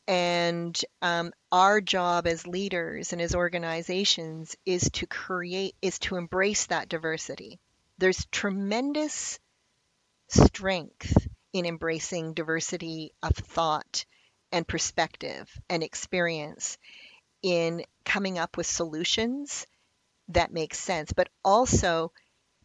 And 0.07 0.79
um, 1.01 1.31
our 1.51 1.81
job 1.81 2.27
as 2.27 2.47
leaders 2.47 3.13
and 3.13 3.21
as 3.21 3.35
organizations 3.35 4.55
is 4.65 4.89
to 4.93 5.07
create, 5.07 5.75
is 5.81 5.99
to 5.99 6.17
embrace 6.17 6.67
that 6.67 6.89
diversity. 6.89 7.59
There's 7.97 8.25
tremendous 8.31 9.39
strength 10.29 11.27
in 11.53 11.65
embracing 11.65 12.33
diversity 12.33 13.13
of 13.21 13.35
thought 13.35 14.05
and 14.51 14.67
perspective 14.67 15.49
and 15.69 15.83
experience 15.83 16.77
in 17.41 17.83
coming 18.05 18.37
up 18.37 18.57
with 18.57 18.65
solutions 18.65 19.65
that 20.29 20.53
make 20.53 20.73
sense, 20.73 21.13
but 21.13 21.29
also 21.43 22.11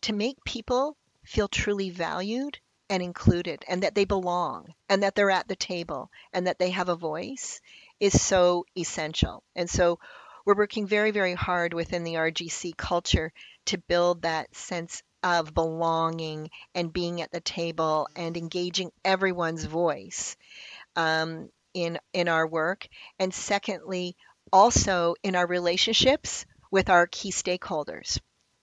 to 0.02 0.12
make 0.12 0.42
people 0.44 0.96
feel 1.24 1.48
truly 1.48 1.90
valued 1.90 2.58
and 2.88 3.02
included 3.02 3.64
and 3.68 3.82
that 3.82 3.94
they 3.94 4.04
belong 4.04 4.72
and 4.88 5.02
that 5.02 5.14
they're 5.14 5.30
at 5.30 5.48
the 5.48 5.56
table 5.56 6.10
and 6.32 6.46
that 6.46 6.58
they 6.58 6.70
have 6.70 6.88
a 6.88 6.96
voice 6.96 7.60
is 7.98 8.20
so 8.20 8.64
essential. 8.76 9.42
And 9.56 9.68
so 9.68 9.98
we're 10.44 10.56
working 10.56 10.86
very, 10.86 11.10
very 11.10 11.34
hard 11.34 11.74
within 11.74 12.04
the 12.04 12.14
RGC 12.14 12.76
culture 12.76 13.32
to 13.66 13.78
build 13.78 14.22
that 14.22 14.54
sense 14.54 15.02
of 15.26 15.52
belonging 15.52 16.48
and 16.72 16.92
being 16.92 17.20
at 17.20 17.32
the 17.32 17.40
table 17.40 18.08
and 18.14 18.36
engaging 18.36 18.92
everyone's 19.04 19.64
voice 19.64 20.36
um, 20.94 21.48
in 21.74 21.98
in 22.12 22.28
our 22.28 22.46
work. 22.46 22.86
And 23.18 23.34
secondly, 23.34 24.16
also 24.52 25.16
in 25.24 25.34
our 25.34 25.46
relationships 25.48 26.46
with 26.70 26.88
our 26.88 27.08
key 27.08 27.32
stakeholders. 27.32 28.20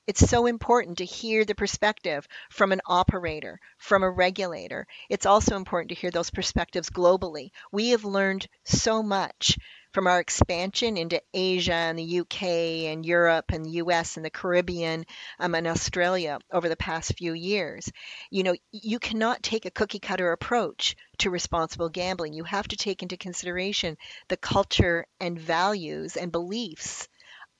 It's 0.08 0.30
so 0.30 0.46
important 0.46 1.00
to 1.00 1.06
hear 1.06 1.44
the 1.44 1.56
perspective 1.56 2.26
from 2.50 2.72
an 2.72 2.82
operator, 2.86 3.60
from 3.78 4.04
a 4.04 4.10
regulator. 4.10 4.88
It's 5.10 5.26
also 5.26 5.58
important 5.58 5.90
to 5.90 5.96
hear 5.96 6.12
those 6.12 6.30
perspectives 6.30 6.90
globally. 6.90 7.52
We 7.74 7.90
have 7.90 8.06
learned 8.06 8.48
so 8.64 9.04
much 9.04 9.58
from 9.94 10.08
our 10.08 10.20
expansion 10.20 10.98
into 10.98 11.22
Asia 11.34 11.74
and 11.74 11.98
the 11.98 12.20
UK 12.20 12.44
and 12.92 13.06
Europe 13.06 13.46
and 13.54 13.64
the 13.64 13.78
US 13.84 14.18
and 14.18 14.26
the 14.26 14.30
Caribbean 14.32 15.06
um, 15.40 15.54
and 15.56 15.68
Australia 15.68 16.40
over 16.52 16.68
the 16.68 16.76
past 16.76 17.14
few 17.18 17.34
years. 17.34 17.92
You 18.32 18.44
know, 18.44 18.56
you 18.72 19.00
cannot 19.00 19.44
take 19.44 19.66
a 19.66 19.72
cookie 19.72 20.00
cutter 20.00 20.32
approach 20.32 20.96
to 21.20 21.30
responsible 21.30 21.90
gambling. 21.90 22.34
You 22.34 22.44
have 22.44 22.68
to 22.70 22.76
take 22.76 23.04
into 23.04 23.18
consideration 23.18 23.98
the 24.30 24.38
culture 24.38 25.06
and 25.20 25.40
values 25.40 26.18
and 26.18 26.32
beliefs 26.32 27.08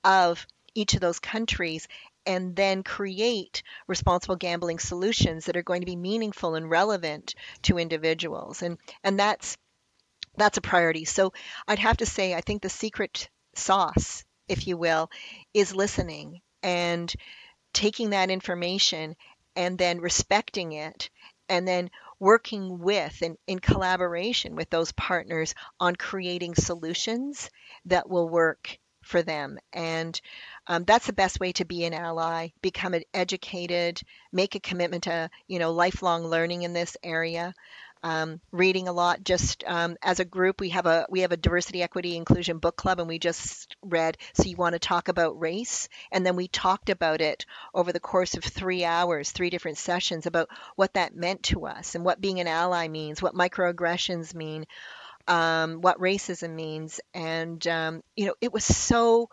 of 0.02 0.46
each 0.74 0.94
of 0.94 1.00
those 1.00 1.20
countries 1.20 1.86
and 2.26 2.56
then 2.56 2.82
create 2.82 3.62
responsible 3.86 4.36
gambling 4.36 4.78
solutions 4.78 5.44
that 5.44 5.56
are 5.56 5.62
going 5.62 5.80
to 5.82 5.86
be 5.86 5.96
meaningful 5.96 6.54
and 6.54 6.70
relevant 6.70 7.34
to 7.62 7.78
individuals. 7.78 8.62
And 8.62 8.78
and 9.02 9.18
that's 9.18 9.56
that's 10.36 10.58
a 10.58 10.62
priority. 10.62 11.04
So 11.04 11.32
I'd 11.68 11.78
have 11.78 11.98
to 11.98 12.06
say 12.06 12.34
I 12.34 12.40
think 12.40 12.62
the 12.62 12.68
secret 12.68 13.28
sauce, 13.54 14.24
if 14.48 14.66
you 14.66 14.76
will, 14.76 15.10
is 15.52 15.74
listening 15.74 16.40
and 16.62 17.12
taking 17.72 18.10
that 18.10 18.30
information 18.30 19.16
and 19.56 19.78
then 19.78 20.00
respecting 20.00 20.72
it 20.72 21.10
and 21.48 21.66
then 21.68 21.90
working 22.18 22.78
with 22.78 23.20
and 23.22 23.36
in 23.46 23.58
collaboration 23.58 24.56
with 24.56 24.70
those 24.70 24.92
partners 24.92 25.54
on 25.80 25.94
creating 25.96 26.54
solutions 26.54 27.50
that 27.86 28.08
will 28.08 28.28
work 28.28 28.78
for 29.02 29.22
them. 29.22 29.58
And 29.72 30.18
um, 30.66 30.84
that's 30.84 31.06
the 31.06 31.12
best 31.12 31.38
way 31.38 31.52
to 31.52 31.64
be 31.64 31.84
an 31.84 31.92
ally. 31.92 32.48
Become 32.62 32.94
educated, 33.12 34.00
make 34.32 34.54
a 34.54 34.60
commitment 34.60 35.04
to 35.04 35.28
you 35.46 35.58
know 35.58 35.72
lifelong 35.72 36.24
learning 36.26 36.62
in 36.62 36.72
this 36.72 36.96
area. 37.02 37.54
Um, 38.04 38.42
reading 38.52 38.86
a 38.86 38.92
lot. 38.92 39.24
Just 39.24 39.64
um, 39.66 39.96
as 40.02 40.20
a 40.20 40.26
group, 40.26 40.60
we 40.60 40.68
have 40.68 40.84
a 40.84 41.06
we 41.08 41.20
have 41.20 41.32
a 41.32 41.38
diversity, 41.38 41.82
equity, 41.82 42.16
inclusion 42.18 42.58
book 42.58 42.76
club, 42.76 43.00
and 43.00 43.08
we 43.08 43.18
just 43.18 43.74
read. 43.82 44.18
So 44.34 44.44
you 44.44 44.56
want 44.56 44.74
to 44.74 44.78
talk 44.78 45.08
about 45.08 45.40
race, 45.40 45.88
and 46.12 46.24
then 46.24 46.36
we 46.36 46.46
talked 46.48 46.90
about 46.90 47.22
it 47.22 47.46
over 47.72 47.92
the 47.92 48.00
course 48.00 48.34
of 48.34 48.44
three 48.44 48.84
hours, 48.84 49.30
three 49.30 49.48
different 49.48 49.78
sessions 49.78 50.26
about 50.26 50.50
what 50.76 50.92
that 50.94 51.16
meant 51.16 51.44
to 51.44 51.66
us 51.66 51.94
and 51.94 52.04
what 52.04 52.20
being 52.20 52.40
an 52.40 52.46
ally 52.46 52.88
means, 52.88 53.22
what 53.22 53.34
microaggressions 53.34 54.34
mean, 54.34 54.66
um, 55.26 55.80
what 55.80 55.98
racism 55.98 56.54
means, 56.54 57.00
and 57.14 57.66
um, 57.66 58.02
you 58.16 58.26
know 58.26 58.34
it 58.40 58.52
was 58.52 58.64
so 58.64 59.30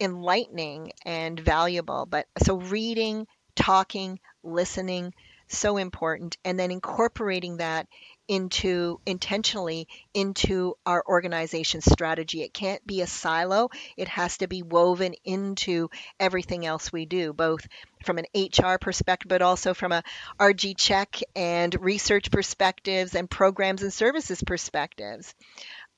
enlightening 0.00 0.92
and 1.04 1.38
valuable. 1.40 2.06
But 2.06 2.26
so 2.42 2.56
reading, 2.56 3.26
talking, 3.54 4.20
listening, 4.42 5.14
so 5.48 5.76
important, 5.76 6.36
and 6.44 6.58
then 6.58 6.70
incorporating 6.70 7.58
that 7.58 7.88
into 8.28 9.00
intentionally 9.06 9.88
into 10.12 10.74
our 10.84 11.02
organization 11.08 11.80
strategy. 11.80 12.42
It 12.42 12.52
can't 12.52 12.86
be 12.86 13.00
a 13.00 13.06
silo. 13.06 13.70
It 13.96 14.08
has 14.08 14.38
to 14.38 14.46
be 14.46 14.62
woven 14.62 15.14
into 15.24 15.88
everything 16.20 16.66
else 16.66 16.92
we 16.92 17.06
do, 17.06 17.32
both 17.32 17.66
from 18.04 18.18
an 18.18 18.26
HR 18.34 18.76
perspective, 18.78 19.28
but 19.28 19.42
also 19.42 19.72
from 19.72 19.92
a 19.92 20.04
RG 20.38 20.76
check 20.76 21.20
and 21.34 21.74
research 21.80 22.30
perspectives 22.30 23.14
and 23.14 23.30
programs 23.30 23.82
and 23.82 23.92
services 23.92 24.42
perspectives. 24.42 25.34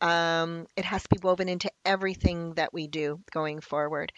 Um, 0.00 0.66
it 0.76 0.84
has 0.84 1.02
to 1.02 1.08
be 1.10 1.18
woven 1.22 1.48
into 1.48 1.70
everything 1.84 2.54
that 2.54 2.72
we 2.72 2.86
do 2.86 3.20
going 3.32 3.60
forward. 3.60 4.12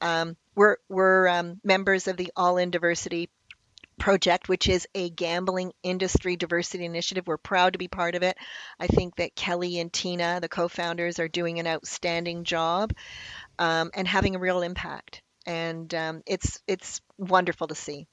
Um, 0.00 0.36
we're 0.54 0.76
we're 0.88 1.28
um, 1.28 1.60
members 1.64 2.08
of 2.08 2.16
the 2.16 2.32
All 2.36 2.58
In 2.58 2.70
Diversity 2.70 3.30
project, 4.02 4.48
which 4.48 4.68
is 4.68 4.84
a 4.96 5.10
gambling 5.10 5.72
industry 5.84 6.34
diversity 6.34 6.84
initiative. 6.84 7.24
We're 7.24 7.36
proud 7.36 7.74
to 7.74 7.78
be 7.78 7.86
part 7.86 8.16
of 8.16 8.24
it. 8.24 8.36
I 8.80 8.88
think 8.88 9.14
that 9.16 9.36
Kelly 9.36 9.78
and 9.78 9.92
Tina, 9.92 10.40
the 10.40 10.48
co-founders, 10.48 11.20
are 11.20 11.28
doing 11.28 11.60
an 11.60 11.68
outstanding 11.68 12.42
job 12.42 12.92
um, 13.60 13.92
and 13.94 14.08
having 14.08 14.34
a 14.34 14.40
real 14.40 14.62
impact. 14.62 15.22
And 15.46 15.94
um, 15.94 16.22
it's 16.26 16.58
it's 16.66 17.00
wonderful 17.16 17.68
to 17.68 17.76
see 17.76 18.08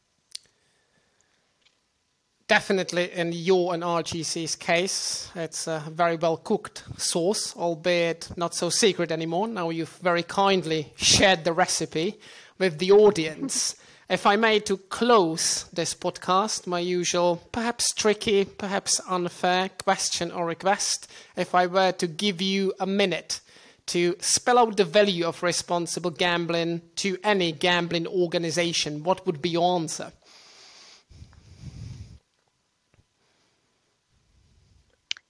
definitely 2.47 3.11
in 3.11 3.31
your 3.31 3.75
and 3.75 3.83
RGC's 3.83 4.55
case, 4.55 5.31
it's 5.35 5.67
a 5.67 5.83
very 5.87 6.15
well 6.15 6.37
cooked 6.37 6.83
sauce, 6.97 7.55
albeit 7.55 8.29
not 8.37 8.55
so 8.55 8.69
secret 8.69 9.11
anymore. 9.11 9.47
Now 9.47 9.69
you've 9.69 9.97
very 10.01 10.23
kindly 10.23 10.93
shared 10.95 11.43
the 11.43 11.53
recipe 11.53 12.19
with 12.59 12.77
the 12.77 12.91
audience. 12.91 13.75
if 14.09 14.25
I 14.25 14.35
may 14.35 14.59
to 14.61 14.77
close 14.77 15.65
this 15.71 15.93
podcast, 15.93 16.65
my 16.65 16.79
usual, 16.79 17.43
perhaps 17.51 17.93
tricky, 17.93 18.43
perhaps 18.43 18.99
unfair 19.07 19.69
question 19.69 20.31
or 20.31 20.47
request, 20.47 21.07
if 21.37 21.53
I 21.53 21.67
were 21.67 21.91
to 21.91 22.07
give 22.07 22.41
you 22.41 22.73
a 22.79 22.87
minute 22.87 23.39
to 23.87 24.15
spell 24.19 24.57
out 24.57 24.77
the 24.77 24.83
value 24.83 25.25
of 25.25 25.43
responsible 25.43 26.11
gambling 26.11 26.81
to 26.95 27.17
any 27.23 27.51
gambling 27.51 28.07
organization, 28.07 29.03
what 29.03 29.25
would 29.27 29.41
be 29.41 29.49
your 29.49 29.75
answer? 29.75 30.11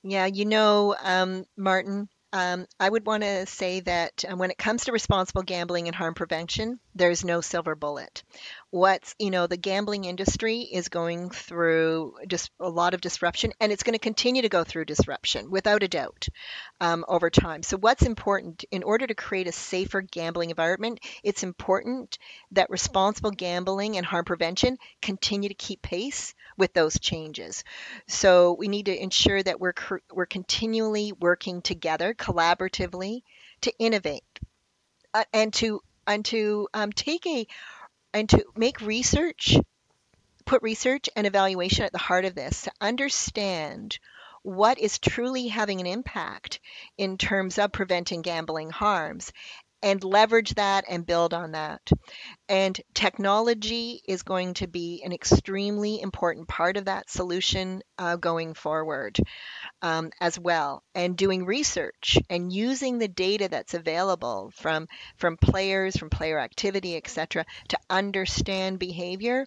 Yeah, 0.04 0.26
you 0.26 0.46
know, 0.46 0.96
um, 1.04 1.46
Martin, 1.58 2.08
um, 2.32 2.68
I 2.80 2.90
would 2.90 3.06
want 3.06 3.24
to 3.24 3.46
say 3.48 3.80
that 3.82 4.24
uh, 4.30 4.36
when 4.36 4.52
it 4.52 4.58
comes 4.58 4.86
to 4.86 4.92
responsible 4.92 5.42
gambling 5.42 5.88
and 5.88 5.96
harm 5.96 6.14
prevention, 6.14 6.80
there's 6.94 7.26
no 7.26 7.42
silver 7.42 7.76
bullet. 7.76 8.24
What's, 8.72 9.16
you 9.18 9.32
know, 9.32 9.48
the 9.48 9.58
gambling 9.58 10.06
industry 10.06 10.60
is 10.60 10.90
going 10.90 11.32
through 11.32 12.14
just 12.28 12.52
a 12.60 12.70
lot 12.70 12.94
of 12.94 13.02
disruption 13.02 13.52
and 13.60 13.72
it's 13.72 13.82
going 13.82 13.94
to 13.94 14.00
continue 14.00 14.44
to 14.44 14.50
go 14.50 14.64
through 14.64 14.86
disruption 14.86 15.50
without 15.50 15.82
a 15.82 15.88
doubt 15.88 16.28
um, 16.80 17.04
over 17.08 17.32
time. 17.32 17.64
So, 17.64 17.78
what's 17.78 18.04
important 18.04 18.66
in 18.70 18.84
order 18.84 19.08
to 19.08 19.16
create 19.16 19.48
a 19.48 19.52
safer 19.52 20.02
gambling 20.02 20.52
environment, 20.52 21.00
it's 21.24 21.42
important 21.42 22.20
that 22.52 22.70
responsible 22.70 23.32
gambling 23.32 23.98
and 23.98 24.06
harm 24.06 24.26
prevention 24.26 24.78
continue 25.02 25.50
to 25.50 25.56
keep 25.56 25.82
pace 25.82 26.36
with 26.56 26.72
those 26.74 27.00
changes. 27.00 27.64
So, 28.08 28.54
we 28.54 28.68
need 28.68 28.86
to 28.86 28.96
ensure 28.96 29.42
that 29.42 29.60
we're, 29.60 29.74
we're 30.14 30.28
continually 30.28 31.12
working 31.12 31.64
together 31.64 32.14
collaboratively 32.14 33.24
to 33.62 33.74
innovate 33.80 34.40
uh, 35.16 35.24
and 35.34 35.54
to 35.56 35.82
and 36.08 36.26
to 36.26 36.68
um, 36.74 36.92
take 36.92 37.26
a 37.28 37.48
and 38.14 38.30
to 38.30 38.44
make 38.56 38.82
research 38.82 39.58
put 40.46 40.62
research 40.64 41.10
and 41.16 41.28
evaluation 41.28 41.86
at 41.86 41.92
the 41.92 41.98
heart 41.98 42.26
of 42.26 42.36
this 42.36 42.64
to 42.64 42.72
understand 42.82 44.00
what 44.42 44.80
is 44.80 45.00
truly 45.00 45.48
having 45.48 45.80
an 45.80 45.88
impact 45.88 46.60
in 46.98 47.18
terms 47.18 47.58
of 47.58 47.72
preventing 47.72 48.22
gambling 48.22 48.70
harms 48.70 49.32
and 49.82 50.04
leverage 50.04 50.56
that 50.56 50.86
and 50.90 51.06
build 51.06 51.34
on 51.34 51.52
that. 51.54 51.82
And 52.48 52.80
technology 52.94 54.02
is 54.08 54.24
going 54.24 54.56
to 54.56 54.68
be 54.68 55.02
an 55.04 55.14
extremely 55.14 56.02
important 56.02 56.48
part 56.48 56.78
of 56.78 56.86
that 56.86 57.10
solution 57.10 57.82
uh, 57.98 58.16
going 58.18 58.54
forward 58.54 59.18
um, 59.82 60.12
as 60.20 60.38
well. 60.40 60.84
And 60.96 61.16
doing 61.16 61.46
research 61.46 62.18
and 62.30 62.52
using 62.52 62.98
the 62.98 63.08
data 63.08 63.48
that's 63.50 63.74
available 63.74 64.52
from 64.56 64.88
from 65.18 65.38
players, 65.38 65.98
from 65.98 66.10
player 66.10 66.40
activity, 66.40 66.98
etc., 66.98 67.46
to 67.70 67.78
understand 67.90 68.80
behavior, 68.80 69.46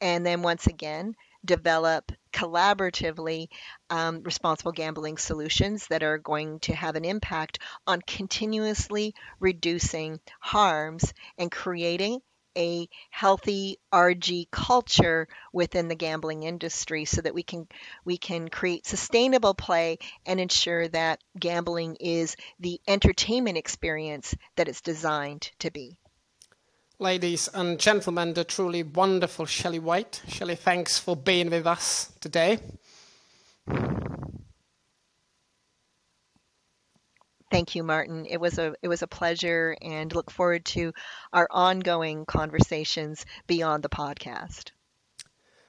and 0.00 0.24
then 0.24 0.42
once 0.42 0.66
again 0.66 1.14
develop 1.44 2.10
collaboratively 2.34 3.48
um, 3.90 4.22
responsible 4.22 4.72
gambling 4.72 5.16
solutions 5.16 5.86
that 5.86 6.02
are 6.02 6.18
going 6.18 6.58
to 6.60 6.74
have 6.74 6.96
an 6.96 7.04
impact 7.04 7.60
on 7.86 8.02
continuously 8.02 9.14
reducing 9.38 10.18
harms 10.40 11.14
and 11.38 11.50
creating 11.50 12.20
a 12.56 12.88
healthy 13.10 13.78
RG 13.92 14.50
culture 14.50 15.28
within 15.52 15.88
the 15.88 15.94
gambling 15.94 16.42
industry 16.42 17.04
so 17.04 17.20
that 17.20 17.34
we 17.34 17.42
can 17.42 17.66
we 18.04 18.16
can 18.16 18.48
create 18.48 18.86
sustainable 18.86 19.54
play 19.54 19.98
and 20.26 20.40
ensure 20.40 20.88
that 20.88 21.22
gambling 21.38 21.96
is 21.96 22.36
the 22.60 22.80
entertainment 22.86 23.58
experience 23.58 24.34
that 24.56 24.68
it's 24.68 24.80
designed 24.80 25.50
to 25.60 25.70
be. 25.70 25.96
Ladies 27.04 27.48
and 27.48 27.78
gentlemen, 27.78 28.32
the 28.32 28.44
truly 28.44 28.82
wonderful 28.82 29.44
Shelley 29.44 29.78
White. 29.78 30.22
Shelley, 30.26 30.54
thanks 30.54 30.98
for 30.98 31.14
being 31.14 31.50
with 31.50 31.66
us 31.66 32.10
today. 32.18 32.58
Thank 37.50 37.74
you, 37.74 37.82
Martin. 37.82 38.24
It 38.24 38.40
was 38.40 38.58
a 38.58 38.74
it 38.80 38.88
was 38.88 39.02
a 39.02 39.06
pleasure, 39.06 39.76
and 39.82 40.14
look 40.14 40.30
forward 40.30 40.64
to 40.76 40.94
our 41.30 41.46
ongoing 41.50 42.24
conversations 42.24 43.26
beyond 43.46 43.82
the 43.82 43.90
podcast. 43.90 44.70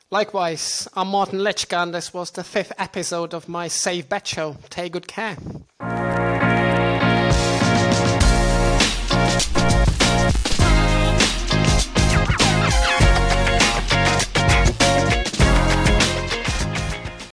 Likewise, 0.09 0.87
I'm 0.93 1.09
Martin 1.09 1.39
Lycka, 1.39 1.83
and 1.83 1.93
this 1.93 2.13
was 2.13 2.31
the 2.31 2.45
fifth 2.45 2.71
episode 2.77 3.33
of 3.33 3.49
my 3.49 3.67
Safe 3.67 4.07
Bet 4.07 4.25
Show. 4.25 4.55
Take 4.69 4.93
good 4.93 5.09
care. 5.09 5.35